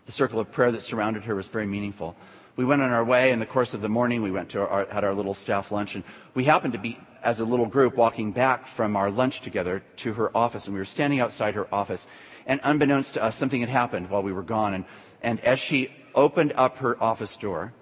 the 0.05 0.11
circle 0.11 0.39
of 0.39 0.51
prayer 0.51 0.71
that 0.71 0.83
surrounded 0.83 1.23
her 1.23 1.33
was 1.33 1.47
very 1.47 1.65
meaningful. 1.65 2.15
We 2.61 2.65
went 2.65 2.83
on 2.83 2.91
our 2.91 3.03
way 3.03 3.31
in 3.31 3.39
the 3.39 3.47
course 3.47 3.73
of 3.73 3.81
the 3.81 3.89
morning. 3.89 4.21
We 4.21 4.29
went 4.29 4.49
to 4.49 4.59
our, 4.59 4.85
had 4.85 5.03
our 5.03 5.15
little 5.15 5.33
staff 5.33 5.71
lunch 5.71 5.95
and 5.95 6.03
we 6.35 6.43
happened 6.43 6.73
to 6.73 6.79
be, 6.79 6.95
as 7.23 7.39
a 7.39 7.43
little 7.43 7.65
group, 7.65 7.95
walking 7.95 8.33
back 8.33 8.67
from 8.67 8.95
our 8.95 9.09
lunch 9.09 9.41
together 9.41 9.81
to 9.95 10.13
her 10.13 10.37
office. 10.37 10.65
And 10.65 10.75
we 10.75 10.79
were 10.79 10.85
standing 10.85 11.19
outside 11.19 11.55
her 11.55 11.67
office. 11.73 12.05
And 12.45 12.61
unbeknownst 12.63 13.15
to 13.15 13.23
us, 13.23 13.35
something 13.35 13.61
had 13.61 13.69
happened 13.71 14.11
while 14.11 14.21
we 14.21 14.31
were 14.31 14.43
gone. 14.43 14.75
And, 14.75 14.85
and 15.23 15.39
as 15.39 15.57
she 15.57 15.91
opened 16.13 16.53
up 16.55 16.77
her 16.77 17.01
office 17.01 17.35
door, 17.35 17.73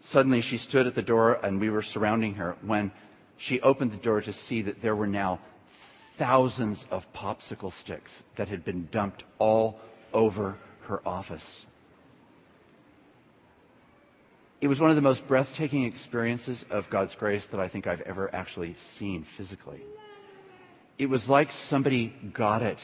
Suddenly 0.00 0.40
she 0.40 0.58
stood 0.58 0.88
at 0.88 0.96
the 0.96 1.00
door 1.02 1.34
and 1.34 1.60
we 1.60 1.70
were 1.70 1.82
surrounding 1.82 2.34
her 2.34 2.56
when 2.62 2.90
she 3.36 3.60
opened 3.60 3.92
the 3.92 3.96
door 3.96 4.20
to 4.22 4.32
see 4.32 4.60
that 4.62 4.82
there 4.82 4.96
were 4.96 5.06
now 5.06 5.38
thousands 5.68 6.84
of 6.90 7.12
popsicle 7.12 7.72
sticks 7.72 8.24
that 8.34 8.48
had 8.48 8.64
been 8.64 8.88
dumped 8.90 9.22
all 9.38 9.78
over 10.12 10.58
her 10.88 11.00
office. 11.06 11.64
It 14.62 14.68
was 14.68 14.78
one 14.78 14.90
of 14.90 14.96
the 14.96 15.02
most 15.02 15.26
breathtaking 15.26 15.82
experiences 15.82 16.64
of 16.70 16.88
God's 16.88 17.16
grace 17.16 17.46
that 17.46 17.58
I 17.58 17.66
think 17.66 17.88
I've 17.88 18.00
ever 18.02 18.32
actually 18.32 18.76
seen 18.78 19.24
physically. 19.24 19.82
It 20.98 21.10
was 21.10 21.28
like 21.28 21.50
somebody 21.50 22.14
got 22.32 22.62
it 22.62 22.78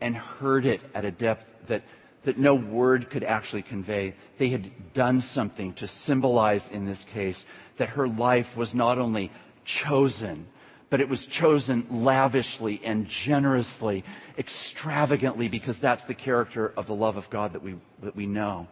and 0.00 0.16
heard 0.16 0.64
it 0.64 0.80
at 0.94 1.04
a 1.04 1.10
depth 1.10 1.46
that 1.66 1.82
that 2.22 2.38
no 2.38 2.54
word 2.54 3.10
could 3.10 3.24
actually 3.24 3.62
convey. 3.62 4.14
They 4.38 4.50
had 4.50 4.92
done 4.92 5.20
something 5.20 5.72
to 5.74 5.86
symbolize 5.88 6.68
in 6.68 6.84
this 6.84 7.02
case 7.02 7.44
that 7.78 7.90
her 7.90 8.06
life 8.06 8.56
was 8.56 8.72
not 8.72 8.98
only 8.98 9.32
chosen, 9.64 10.46
but 10.90 11.00
it 11.00 11.08
was 11.08 11.26
chosen 11.26 11.86
lavishly 11.90 12.80
and 12.84 13.08
generously, 13.08 14.04
extravagantly, 14.38 15.48
because 15.48 15.78
that's 15.78 16.04
the 16.04 16.14
character 16.14 16.72
of 16.76 16.86
the 16.86 16.94
love 16.94 17.16
of 17.16 17.30
God 17.30 17.54
that 17.54 17.62
we, 17.62 17.76
that 18.02 18.14
we 18.14 18.26
know. 18.26 18.68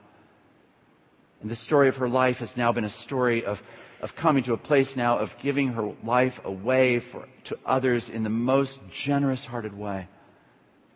And 1.41 1.51
the 1.51 1.57
story 1.57 1.89
of 1.89 1.97
her 1.99 2.09
life 2.09 2.39
has 2.39 2.57
now 2.57 2.73
been 2.73 2.85
a 2.85 2.91
story 2.91 3.45
of, 3.45 3.63
of 4.01 4.17
coming 4.17 4.43
to 4.45 4.53
a 4.53 4.59
place 4.59 4.97
now 4.97 5.19
of 5.19 5.39
giving 5.39 5.69
her 5.75 5.93
life 6.03 6.41
away 6.45 6.99
for, 6.99 7.29
to 7.45 7.59
others 7.65 8.09
in 8.09 8.23
the 8.23 8.31
most 8.31 8.81
generous 8.91 9.45
hearted 9.45 9.77
way 9.77 10.09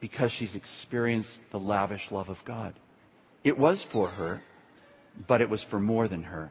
because 0.01 0.33
she's 0.33 0.57
experienced 0.57 1.49
the 1.51 1.61
lavish 1.61 2.11
love 2.11 2.29
of 2.29 2.45
God. 2.45 2.75
It 3.45 3.57
was 3.57 3.83
for 3.83 4.09
her, 4.09 4.43
but 5.27 5.41
it 5.41 5.49
was 5.49 5.63
for 5.63 5.79
more 5.79 6.09
than 6.09 6.25
her. 6.25 6.51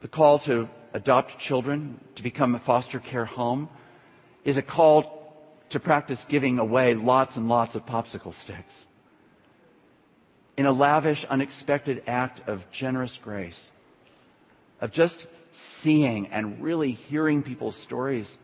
The 0.00 0.08
call 0.08 0.40
to 0.40 0.68
adopt 0.92 1.38
children, 1.38 2.00
to 2.16 2.22
become 2.22 2.54
a 2.54 2.58
foster 2.58 2.98
care 2.98 3.24
home, 3.24 3.68
is 4.44 4.56
a 4.56 4.62
call 4.62 5.34
to 5.70 5.80
practice 5.80 6.24
giving 6.28 6.58
away 6.58 6.94
lots 6.94 7.36
and 7.36 7.48
lots 7.48 7.74
of 7.74 7.86
popsicle 7.86 8.34
sticks. 8.34 8.86
In 10.56 10.66
a 10.66 10.72
lavish, 10.72 11.24
unexpected 11.26 12.02
act 12.06 12.48
of 12.48 12.70
generous 12.70 13.18
grace, 13.18 13.70
of 14.80 14.90
just 14.90 15.26
seeing 15.52 16.28
and 16.28 16.62
really 16.62 16.92
hearing 16.92 17.42
people's 17.42 17.76
stories 17.76 18.38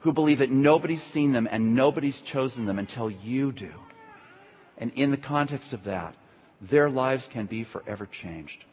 who 0.00 0.12
believe 0.12 0.38
that 0.38 0.50
nobody's 0.50 1.02
seen 1.02 1.32
them 1.32 1.48
and 1.50 1.74
nobody's 1.74 2.20
chosen 2.20 2.66
them 2.66 2.78
until 2.78 3.10
you 3.10 3.52
do. 3.52 3.72
And 4.78 4.92
in 4.94 5.10
the 5.10 5.16
context 5.16 5.72
of 5.72 5.84
that, 5.84 6.14
their 6.60 6.88
lives 6.88 7.28
can 7.30 7.46
be 7.46 7.64
forever 7.64 8.06
changed. 8.06 8.64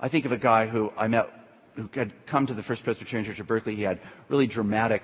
I 0.00 0.08
think 0.08 0.24
of 0.24 0.32
a 0.32 0.36
guy 0.36 0.66
who 0.66 0.92
I 0.96 1.08
met 1.08 1.30
who 1.74 1.88
had 1.94 2.12
come 2.26 2.46
to 2.46 2.54
the 2.54 2.62
First 2.62 2.82
Presbyterian 2.82 3.24
Church 3.24 3.38
of 3.38 3.46
Berkeley. 3.46 3.76
He 3.76 3.82
had 3.82 4.00
really 4.28 4.48
dramatic 4.48 5.02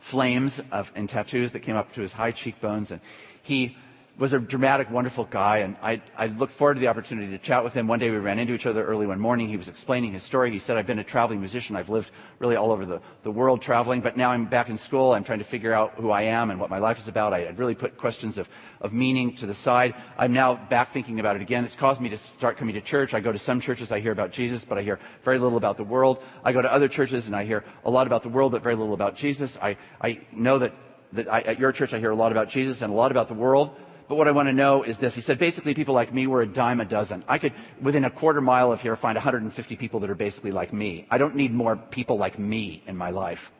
flames 0.00 0.60
of, 0.72 0.90
and 0.96 1.08
tattoos 1.08 1.52
that 1.52 1.60
came 1.60 1.76
up 1.76 1.92
to 1.92 2.00
his 2.00 2.12
high 2.12 2.32
cheekbones. 2.32 2.90
And 2.90 3.00
he 3.42 3.76
was 4.18 4.32
a 4.32 4.40
dramatic, 4.40 4.90
wonderful 4.90 5.24
guy, 5.24 5.58
and 5.58 5.76
I, 5.80 6.02
I 6.16 6.26
looked 6.26 6.52
forward 6.52 6.74
to 6.74 6.80
the 6.80 6.88
opportunity 6.88 7.30
to 7.30 7.38
chat 7.38 7.62
with 7.62 7.72
him. 7.72 7.86
One 7.86 8.00
day 8.00 8.10
we 8.10 8.16
ran 8.16 8.40
into 8.40 8.52
each 8.52 8.66
other 8.66 8.84
early 8.84 9.06
one 9.06 9.20
morning. 9.20 9.48
He 9.48 9.56
was 9.56 9.68
explaining 9.68 10.12
his 10.12 10.24
story. 10.24 10.50
He 10.50 10.58
said, 10.58 10.76
I've 10.76 10.88
been 10.88 10.98
a 10.98 11.04
traveling 11.04 11.38
musician. 11.38 11.76
I've 11.76 11.88
lived 11.88 12.10
really 12.40 12.56
all 12.56 12.72
over 12.72 12.84
the, 12.84 13.00
the 13.22 13.30
world 13.30 13.62
traveling, 13.62 14.00
but 14.00 14.16
now 14.16 14.32
I'm 14.32 14.46
back 14.46 14.70
in 14.70 14.76
school. 14.76 15.12
I'm 15.12 15.22
trying 15.22 15.38
to 15.38 15.44
figure 15.44 15.72
out 15.72 15.94
who 15.94 16.10
I 16.10 16.22
am 16.22 16.50
and 16.50 16.58
what 16.58 16.68
my 16.68 16.78
life 16.78 16.98
is 16.98 17.06
about. 17.06 17.32
I 17.32 17.40
had 17.40 17.60
really 17.60 17.76
put 17.76 17.96
questions 17.96 18.38
of, 18.38 18.48
of 18.80 18.92
meaning 18.92 19.36
to 19.36 19.46
the 19.46 19.54
side. 19.54 19.94
I'm 20.16 20.32
now 20.32 20.56
back 20.56 20.88
thinking 20.88 21.20
about 21.20 21.36
it 21.36 21.42
again. 21.42 21.64
It's 21.64 21.76
caused 21.76 22.00
me 22.00 22.08
to 22.08 22.18
start 22.18 22.56
coming 22.56 22.74
to 22.74 22.80
church. 22.80 23.14
I 23.14 23.20
go 23.20 23.30
to 23.30 23.38
some 23.38 23.60
churches, 23.60 23.92
I 23.92 24.00
hear 24.00 24.12
about 24.12 24.32
Jesus, 24.32 24.64
but 24.64 24.78
I 24.78 24.82
hear 24.82 24.98
very 25.22 25.38
little 25.38 25.58
about 25.58 25.76
the 25.76 25.84
world. 25.84 26.20
I 26.44 26.52
go 26.52 26.60
to 26.60 26.72
other 26.72 26.88
churches 26.88 27.28
and 27.28 27.36
I 27.36 27.44
hear 27.44 27.64
a 27.84 27.90
lot 27.90 28.08
about 28.08 28.24
the 28.24 28.30
world, 28.30 28.50
but 28.50 28.64
very 28.64 28.74
little 28.74 28.94
about 28.94 29.14
Jesus. 29.14 29.56
I, 29.62 29.76
I 30.00 30.22
know 30.32 30.58
that, 30.58 30.74
that 31.12 31.32
I, 31.32 31.40
at 31.42 31.60
your 31.60 31.70
church 31.70 31.94
I 31.94 32.00
hear 32.00 32.10
a 32.10 32.16
lot 32.16 32.32
about 32.32 32.48
Jesus 32.48 32.82
and 32.82 32.92
a 32.92 32.96
lot 32.96 33.12
about 33.12 33.28
the 33.28 33.34
world 33.34 33.76
but 34.08 34.16
what 34.16 34.26
I 34.26 34.30
want 34.30 34.48
to 34.48 34.54
know 34.54 34.82
is 34.82 34.98
this. 34.98 35.14
He 35.14 35.20
said, 35.20 35.38
basically, 35.38 35.74
people 35.74 35.94
like 35.94 36.14
me 36.14 36.26
were 36.26 36.40
a 36.40 36.46
dime 36.46 36.80
a 36.80 36.86
dozen. 36.86 37.22
I 37.28 37.36
could, 37.36 37.52
within 37.80 38.06
a 38.06 38.10
quarter 38.10 38.40
mile 38.40 38.72
of 38.72 38.80
here, 38.80 38.96
find 38.96 39.16
150 39.16 39.76
people 39.76 40.00
that 40.00 40.08
are 40.08 40.14
basically 40.14 40.50
like 40.50 40.72
me. 40.72 41.06
I 41.10 41.18
don't 41.18 41.34
need 41.34 41.52
more 41.52 41.76
people 41.76 42.16
like 42.16 42.38
me 42.38 42.82
in 42.86 42.96
my 42.96 43.10
life. 43.10 43.52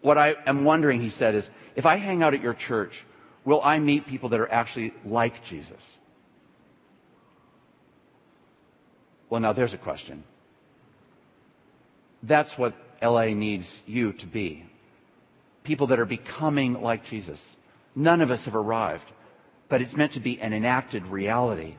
What 0.00 0.16
I 0.16 0.36
am 0.46 0.64
wondering, 0.64 1.00
he 1.00 1.10
said, 1.10 1.34
is 1.34 1.50
if 1.74 1.86
I 1.86 1.96
hang 1.96 2.22
out 2.22 2.34
at 2.34 2.42
your 2.42 2.54
church, 2.54 3.04
will 3.44 3.60
I 3.64 3.80
meet 3.80 4.06
people 4.06 4.28
that 4.28 4.38
are 4.38 4.50
actually 4.50 4.94
like 5.04 5.42
Jesus? 5.42 5.96
Well, 9.28 9.40
now 9.40 9.52
there's 9.52 9.74
a 9.74 9.78
question. 9.78 10.22
That's 12.22 12.56
what 12.56 12.74
LA 13.02 13.26
needs 13.26 13.82
you 13.86 14.12
to 14.12 14.26
be. 14.26 14.66
People 15.64 15.88
that 15.88 15.98
are 15.98 16.04
becoming 16.04 16.80
like 16.80 17.04
Jesus. 17.04 17.56
None 17.96 18.20
of 18.20 18.30
us 18.30 18.44
have 18.44 18.54
arrived 18.54 19.10
but 19.72 19.80
it's 19.80 19.96
meant 19.96 20.12
to 20.12 20.20
be 20.20 20.38
an 20.42 20.52
enacted 20.52 21.06
reality. 21.06 21.76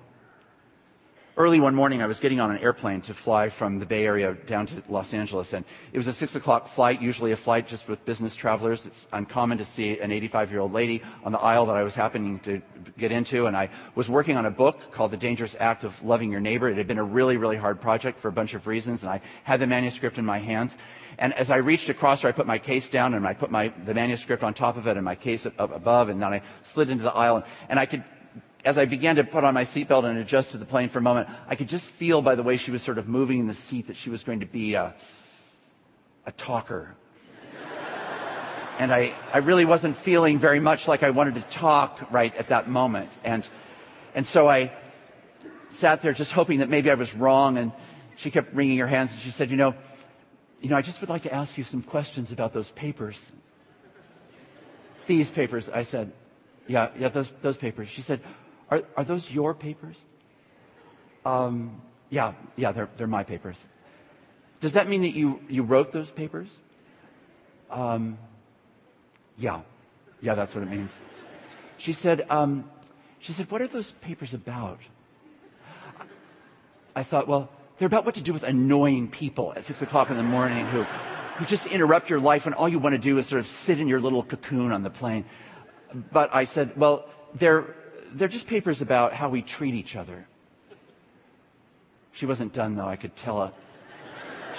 Early 1.38 1.60
one 1.60 1.76
morning, 1.76 2.02
I 2.02 2.08
was 2.08 2.20
getting 2.20 2.40
on 2.40 2.50
an 2.50 2.58
airplane 2.58 3.02
to 3.02 3.14
fly 3.14 3.50
from 3.50 3.78
the 3.78 3.86
Bay 3.86 4.04
Area 4.04 4.34
down 4.34 4.66
to 4.66 4.82
Los 4.90 5.14
Angeles, 5.14 5.54
and 5.54 5.64
it 5.92 6.00
was 6.00 6.08
a 6.08 6.14
six 6.14 6.34
o'clock 6.34 6.68
flight, 6.68 7.04
usually 7.04 7.34
a 7.34 7.36
flight 7.36 7.68
just 7.68 7.88
with 7.88 8.04
business 8.04 8.34
travelers. 8.34 8.88
It's 8.88 9.06
uncommon 9.14 9.60
to 9.60 9.66
see 9.66 10.00
an 10.00 10.12
85 10.12 10.50
year 10.50 10.62
old 10.62 10.74
lady 10.74 11.04
on 11.24 11.32
the 11.32 11.38
aisle 11.38 11.68
that 11.68 11.76
I 11.76 11.84
was 11.84 11.94
happening 11.94 12.40
to 12.40 12.64
get 12.98 13.12
into, 13.12 13.46
and 13.46 13.56
I 13.56 13.70
was 13.94 14.10
working 14.10 14.38
on 14.38 14.48
a 14.48 14.52
book 14.52 14.92
called 14.92 15.12
The 15.12 15.18
Dangerous 15.18 15.56
Act 15.60 15.84
of 15.84 16.04
Loving 16.04 16.32
Your 16.32 16.42
Neighbor. 16.42 16.70
It 16.70 16.78
had 16.78 16.88
been 16.88 16.98
a 16.98 17.04
really, 17.04 17.38
really 17.38 17.58
hard 17.58 17.80
project 17.80 18.20
for 18.20 18.28
a 18.28 18.32
bunch 18.32 18.56
of 18.56 18.66
reasons, 18.66 19.04
and 19.04 19.12
I 19.12 19.22
had 19.44 19.60
the 19.60 19.68
manuscript 19.68 20.18
in 20.18 20.26
my 20.26 20.40
hands. 20.40 20.76
And 21.18 21.34
as 21.34 21.52
I 21.52 21.58
reached 21.58 21.90
across 21.90 22.22
her, 22.22 22.30
I 22.30 22.32
put 22.32 22.48
my 22.48 22.58
case 22.58 22.90
down 22.90 23.14
and 23.14 23.28
I 23.28 23.34
put 23.34 23.52
my, 23.52 23.70
the 23.86 23.94
manuscript 23.94 24.44
on 24.44 24.54
top 24.54 24.78
of 24.78 24.88
it 24.88 24.98
and 24.98 25.06
my 25.06 25.16
case 25.16 25.46
up 25.46 25.60
above, 25.60 26.10
and 26.10 26.22
then 26.22 26.34
I 26.34 26.42
slid 26.64 26.90
into 26.90 27.04
the 27.04 27.14
aisle. 27.14 27.44
And 27.70 27.80
I 27.80 27.86
could, 27.86 28.04
as 28.66 28.78
I 28.78 28.86
began 28.86 29.18
to 29.18 29.24
put 29.24 29.44
on 29.44 29.54
my 29.54 29.64
seatbelt 29.64 30.06
and 30.06 30.18
adjust 30.18 30.52
to 30.52 30.58
the 30.58 30.66
plane 30.66 30.90
for 30.90 31.00
a 31.00 31.02
moment, 31.02 31.30
I 31.48 31.56
could 31.56 31.70
just 31.70 31.90
feel 31.90 32.22
by 32.22 32.36
the 32.36 32.44
way 32.44 32.58
she 32.58 32.72
was 32.72 32.82
sort 32.82 32.98
of 32.98 33.08
moving 33.08 33.40
in 33.40 33.48
the 33.48 33.54
seat 33.54 33.88
that 33.88 33.98
she 33.98 34.10
was 34.10 34.24
going 34.24 34.40
to 34.40 34.46
be 34.46 34.74
a, 34.74 34.94
a 36.26 36.32
talker. 36.32 36.96
and 38.80 38.92
I, 38.92 39.14
I 39.32 39.40
really 39.40 39.66
wasn't 39.66 39.96
feeling 39.96 40.40
very 40.40 40.60
much 40.60 40.88
like 40.88 41.04
I 41.04 41.12
wanted 41.12 41.36
to 41.36 41.42
talk 41.42 42.12
right 42.12 42.36
at 42.36 42.50
that 42.50 42.70
moment. 42.70 43.12
And, 43.24 43.48
and 44.16 44.26
so 44.26 44.48
I 44.48 44.72
sat 45.70 46.02
there 46.02 46.14
just 46.14 46.32
hoping 46.32 46.60
that 46.60 46.70
maybe 46.70 46.90
I 46.90 46.96
was 46.96 47.14
wrong. 47.14 47.58
And 47.58 47.72
she 48.16 48.32
kept 48.32 48.54
wringing 48.54 48.78
her 48.80 48.88
hands 48.88 49.12
and 49.12 49.22
she 49.22 49.32
said, 49.32 49.52
you 49.52 49.58
know, 49.58 49.76
you 50.64 50.70
know, 50.70 50.78
I 50.78 50.82
just 50.82 51.02
would 51.02 51.10
like 51.10 51.24
to 51.24 51.34
ask 51.34 51.58
you 51.58 51.66
some 51.66 51.84
questions 51.84 52.32
about 52.32 52.54
those 52.54 52.72
papers. 52.72 53.32
These 55.08 55.30
papers, 55.30 55.68
I 55.68 55.84
said. 55.84 56.14
Yeah, 56.68 56.88
yeah, 56.98 57.10
those, 57.10 57.34
those 57.42 57.58
papers. 57.58 57.90
She 57.90 58.02
said, 58.02 58.22
are, 58.72 58.82
are 58.96 59.04
those 59.04 59.30
your 59.30 59.54
papers? 59.54 59.98
Um, 61.26 61.82
yeah, 62.10 62.32
yeah, 62.56 62.72
they're, 62.72 62.88
they're 62.96 63.08
my 63.08 63.24
papers. 63.24 63.62
Does 64.62 64.72
that 64.74 64.88
mean 64.88 65.02
that 65.02 65.14
you, 65.14 65.42
you 65.50 65.64
wrote 65.64 65.92
those 65.92 66.10
papers? 66.10 66.48
Um, 67.70 68.18
yeah, 69.38 69.60
yeah, 70.22 70.34
that's 70.34 70.56
what 70.56 70.64
it 70.64 70.70
means. 70.70 70.98
She 71.78 71.92
said, 71.92 72.26
um, 72.30 72.72
she 73.20 73.34
said, 73.34 73.52
what 73.52 73.62
are 73.62 73.68
those 73.68 73.92
papers 73.92 74.34
about? 74.34 74.80
I 76.96 77.04
thought, 77.04 77.28
well, 77.28 77.50
they're 77.78 77.88
about 77.88 78.06
what 78.06 78.16
to 78.16 78.22
do 78.22 78.34
with 78.34 78.44
annoying 78.44 79.08
people 79.08 79.54
at 79.56 79.64
six 79.64 79.82
o'clock 79.82 80.10
in 80.10 80.18
the 80.18 80.24
morning 80.24 80.66
who, 80.68 80.84
who 80.84 81.46
just 81.46 81.66
interrupt 81.66 82.10
your 82.10 82.20
life 82.20 82.46
when 82.46 82.54
all 82.54 82.70
you 82.70 82.80
want 82.80 82.94
to 82.94 83.00
do 83.00 83.18
is 83.18 83.28
sort 83.28 83.40
of 83.40 83.48
sit 83.48 83.80
in 83.80 83.88
your 83.88 84.00
little 84.00 84.24
cocoon 84.24 84.72
on 84.72 84.84
the 84.84 84.90
plane. 84.90 85.26
But 86.12 86.34
I 86.34 86.46
said, 86.46 86.78
well, 86.78 87.10
they're, 87.34 87.76
they're 88.12 88.28
just 88.28 88.48
papers 88.48 88.82
about 88.82 89.14
how 89.14 89.30
we 89.30 89.42
treat 89.42 89.74
each 89.74 89.96
other. 89.96 90.28
She 92.12 92.26
wasn't 92.26 92.54
done 92.54 92.76
though, 92.76 92.88
I 92.88 92.96
could 92.96 93.16
tell 93.16 93.42
her. 93.42 93.52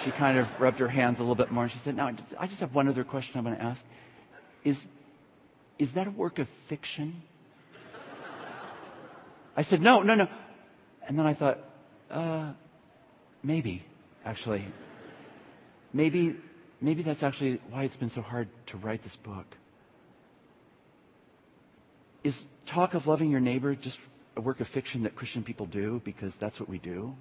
She 0.04 0.10
kind 0.10 0.36
of 0.36 0.60
rubbed 0.60 0.80
her 0.80 0.88
hands 0.88 1.18
a 1.20 1.22
little 1.22 1.36
bit 1.36 1.52
more 1.52 1.64
and 1.64 1.72
she 1.72 1.78
said, 1.78 1.96
now, 1.96 2.12
I 2.38 2.46
just 2.46 2.60
have 2.60 2.74
one 2.74 2.88
other 2.88 3.04
question 3.04 3.38
I 3.38 3.42
want 3.42 3.58
to 3.58 3.64
ask. 3.64 3.84
Is, 4.64 4.86
is 5.78 5.92
that 5.92 6.08
a 6.08 6.10
work 6.10 6.40
of 6.40 6.48
fiction? 6.48 7.22
I 9.56 9.62
said, 9.62 9.80
no, 9.80 10.02
no, 10.02 10.16
no. 10.16 10.28
And 11.06 11.16
then 11.16 11.26
I 11.26 11.34
thought, 11.34 11.58
uh, 12.10 12.52
Maybe, 13.44 13.84
actually. 14.24 14.64
Maybe, 15.92 16.34
maybe 16.80 17.02
that's 17.02 17.22
actually 17.22 17.60
why 17.68 17.84
it's 17.84 17.96
been 17.96 18.08
so 18.08 18.22
hard 18.22 18.48
to 18.66 18.78
write 18.78 19.02
this 19.04 19.16
book. 19.16 19.46
Is 22.24 22.46
talk 22.64 22.94
of 22.94 23.06
loving 23.06 23.30
your 23.30 23.40
neighbor 23.40 23.74
just 23.74 24.00
a 24.34 24.40
work 24.40 24.60
of 24.60 24.66
fiction 24.66 25.02
that 25.02 25.14
Christian 25.14 25.44
people 25.44 25.66
do 25.66 26.00
because 26.04 26.34
that's 26.36 26.58
what 26.58 26.70
we 26.70 26.78
do? 26.78 27.14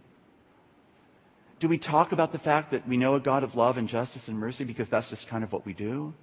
Do 1.59 1.67
we 1.67 1.77
talk 1.77 2.13
about 2.13 2.31
the 2.31 2.39
fact 2.39 2.71
that 2.71 2.87
we 2.87 2.95
know 2.95 3.15
a 3.15 3.19
God 3.19 3.43
of 3.43 3.55
love 3.55 3.77
and 3.77 3.87
justice 3.87 4.29
and 4.29 4.37
mercy 4.39 4.63
because 4.63 4.87
that's 4.87 5.09
just 5.09 5.27
kind 5.27 5.43
of 5.43 5.51
what 5.51 5.65
we 5.65 5.73
do? 5.73 6.13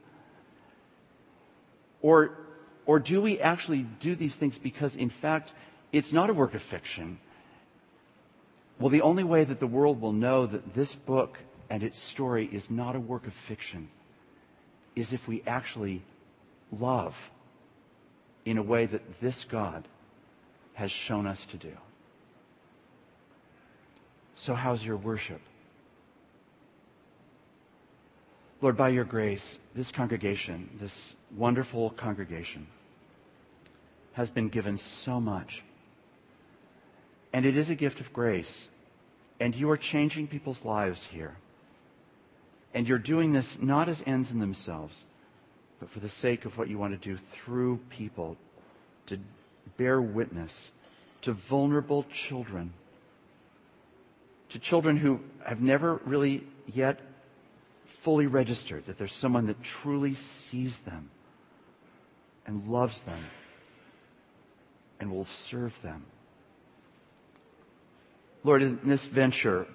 Or, 2.00 2.38
or 2.86 2.98
do 2.98 3.20
we 3.20 3.38
actually 3.38 3.86
do 4.00 4.16
these 4.16 4.34
things 4.34 4.58
because, 4.58 4.96
in 4.96 5.10
fact, 5.10 5.52
it's 5.92 6.12
not 6.12 6.30
a 6.30 6.34
work 6.34 6.54
of 6.54 6.62
fiction? 6.62 7.18
Well, 8.80 8.88
the 8.88 9.02
only 9.02 9.24
way 9.24 9.44
that 9.44 9.60
the 9.60 9.66
world 9.66 10.00
will 10.00 10.14
know 10.14 10.46
that 10.46 10.72
this 10.72 10.96
book 10.96 11.38
and 11.68 11.82
its 11.82 11.98
story 11.98 12.48
is 12.50 12.70
not 12.70 12.96
a 12.96 13.00
work 13.00 13.26
of 13.26 13.34
fiction 13.34 13.90
is 14.96 15.12
if 15.12 15.28
we 15.28 15.42
actually 15.46 16.02
love 16.72 17.30
in 18.46 18.56
a 18.56 18.62
way 18.62 18.86
that 18.86 19.20
this 19.20 19.44
God 19.44 19.86
has 20.72 20.90
shown 20.90 21.26
us 21.26 21.44
to 21.46 21.58
do. 21.58 21.76
So, 24.34 24.54
how's 24.54 24.82
your 24.82 24.96
worship? 24.96 25.42
Lord, 28.62 28.78
by 28.78 28.88
your 28.88 29.04
grace, 29.04 29.58
this 29.74 29.92
congregation, 29.92 30.70
this 30.80 31.14
wonderful 31.36 31.90
congregation, 31.90 32.66
has 34.14 34.30
been 34.30 34.48
given 34.48 34.78
so 34.78 35.20
much. 35.20 35.62
And 37.32 37.46
it 37.46 37.56
is 37.56 37.70
a 37.70 37.74
gift 37.74 38.00
of 38.00 38.12
grace. 38.12 38.68
And 39.38 39.54
you 39.54 39.70
are 39.70 39.76
changing 39.76 40.26
people's 40.26 40.64
lives 40.64 41.04
here. 41.04 41.36
And 42.74 42.88
you're 42.88 42.98
doing 42.98 43.32
this 43.32 43.58
not 43.60 43.88
as 43.88 44.02
ends 44.06 44.30
in 44.30 44.38
themselves, 44.38 45.04
but 45.78 45.90
for 45.90 46.00
the 46.00 46.08
sake 46.08 46.44
of 46.44 46.58
what 46.58 46.68
you 46.68 46.78
want 46.78 47.00
to 47.00 47.08
do 47.08 47.16
through 47.16 47.80
people 47.90 48.36
to 49.06 49.18
bear 49.76 50.00
witness 50.00 50.70
to 51.22 51.32
vulnerable 51.32 52.04
children, 52.04 52.72
to 54.48 54.58
children 54.58 54.96
who 54.96 55.20
have 55.44 55.60
never 55.60 56.00
really 56.04 56.44
yet 56.72 57.00
fully 57.86 58.26
registered 58.26 58.86
that 58.86 58.96
there's 58.98 59.12
someone 59.12 59.46
that 59.46 59.62
truly 59.62 60.14
sees 60.14 60.80
them 60.80 61.10
and 62.46 62.66
loves 62.68 63.00
them 63.00 63.22
and 64.98 65.10
will 65.10 65.24
serve 65.24 65.80
them. 65.82 66.04
Lord, 68.42 68.62
in 68.62 68.80
this 68.84 69.04
venture 69.04 69.66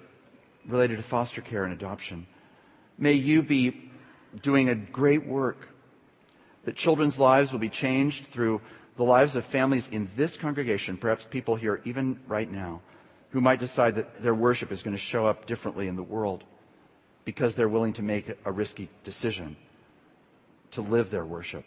related 0.66 0.96
to 0.96 1.02
foster 1.02 1.40
care 1.40 1.64
and 1.64 1.72
adoption, 1.72 2.26
may 2.98 3.12
you 3.12 3.42
be 3.42 3.90
doing 4.42 4.68
a 4.68 4.74
great 4.74 5.26
work 5.26 5.68
that 6.64 6.74
children's 6.74 7.18
lives 7.18 7.52
will 7.52 7.60
be 7.60 7.68
changed 7.68 8.26
through 8.26 8.60
the 8.96 9.04
lives 9.04 9.36
of 9.36 9.44
families 9.44 9.88
in 9.92 10.10
this 10.16 10.36
congregation, 10.36 10.96
perhaps 10.96 11.24
people 11.24 11.54
here 11.54 11.80
even 11.84 12.18
right 12.26 12.50
now, 12.50 12.80
who 13.30 13.40
might 13.40 13.60
decide 13.60 13.94
that 13.94 14.22
their 14.22 14.34
worship 14.34 14.72
is 14.72 14.82
going 14.82 14.96
to 14.96 15.02
show 15.02 15.26
up 15.26 15.46
differently 15.46 15.86
in 15.86 15.96
the 15.96 16.02
world 16.02 16.42
because 17.24 17.54
they're 17.54 17.68
willing 17.68 17.92
to 17.92 18.02
make 18.02 18.30
a 18.44 18.52
risky 18.52 18.88
decision 19.04 19.56
to 20.70 20.80
live 20.80 21.10
their 21.10 21.24
worship. 21.24 21.64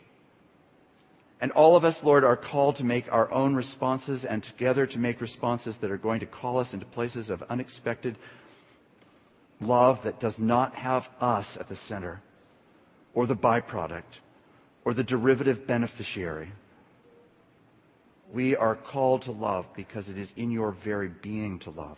And 1.41 1.51
all 1.53 1.75
of 1.75 1.85
us, 1.85 2.03
Lord, 2.03 2.23
are 2.23 2.35
called 2.35 2.75
to 2.77 2.83
make 2.83 3.11
our 3.11 3.31
own 3.31 3.55
responses 3.55 4.25
and 4.25 4.43
together 4.43 4.85
to 4.87 4.99
make 4.99 5.21
responses 5.21 5.77
that 5.77 5.91
are 5.91 5.97
going 5.97 6.19
to 6.19 6.25
call 6.25 6.59
us 6.59 6.73
into 6.73 6.85
places 6.85 7.29
of 7.29 7.43
unexpected 7.49 8.17
love 9.61 10.03
that 10.03 10.19
does 10.19 10.37
not 10.37 10.75
have 10.75 11.09
us 11.21 11.55
at 11.57 11.67
the 11.67 11.75
center 11.75 12.21
or 13.13 13.25
the 13.25 13.35
byproduct 13.35 14.19
or 14.83 14.93
the 14.93 15.03
derivative 15.03 15.65
beneficiary. 15.65 16.51
We 18.31 18.55
are 18.55 18.75
called 18.75 19.23
to 19.23 19.31
love 19.31 19.73
because 19.73 20.09
it 20.09 20.17
is 20.17 20.33
in 20.35 20.51
your 20.51 20.71
very 20.71 21.07
being 21.07 21.59
to 21.59 21.71
love. 21.71 21.97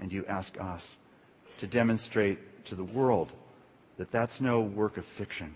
And 0.00 0.12
you 0.12 0.24
ask 0.26 0.58
us 0.60 0.96
to 1.58 1.66
demonstrate 1.66 2.64
to 2.66 2.74
the 2.74 2.84
world 2.84 3.32
that 3.96 4.10
that's 4.10 4.40
no 4.40 4.60
work 4.60 4.96
of 4.96 5.04
fiction. 5.04 5.54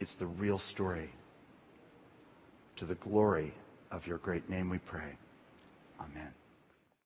It's 0.00 0.14
the 0.14 0.26
real 0.26 0.58
story. 0.58 1.10
To 2.76 2.84
the 2.84 2.94
glory 2.96 3.52
of 3.90 4.06
your 4.06 4.18
great 4.18 4.48
name 4.50 4.68
we 4.68 4.78
pray. 4.78 5.16
Amen. 6.00 6.32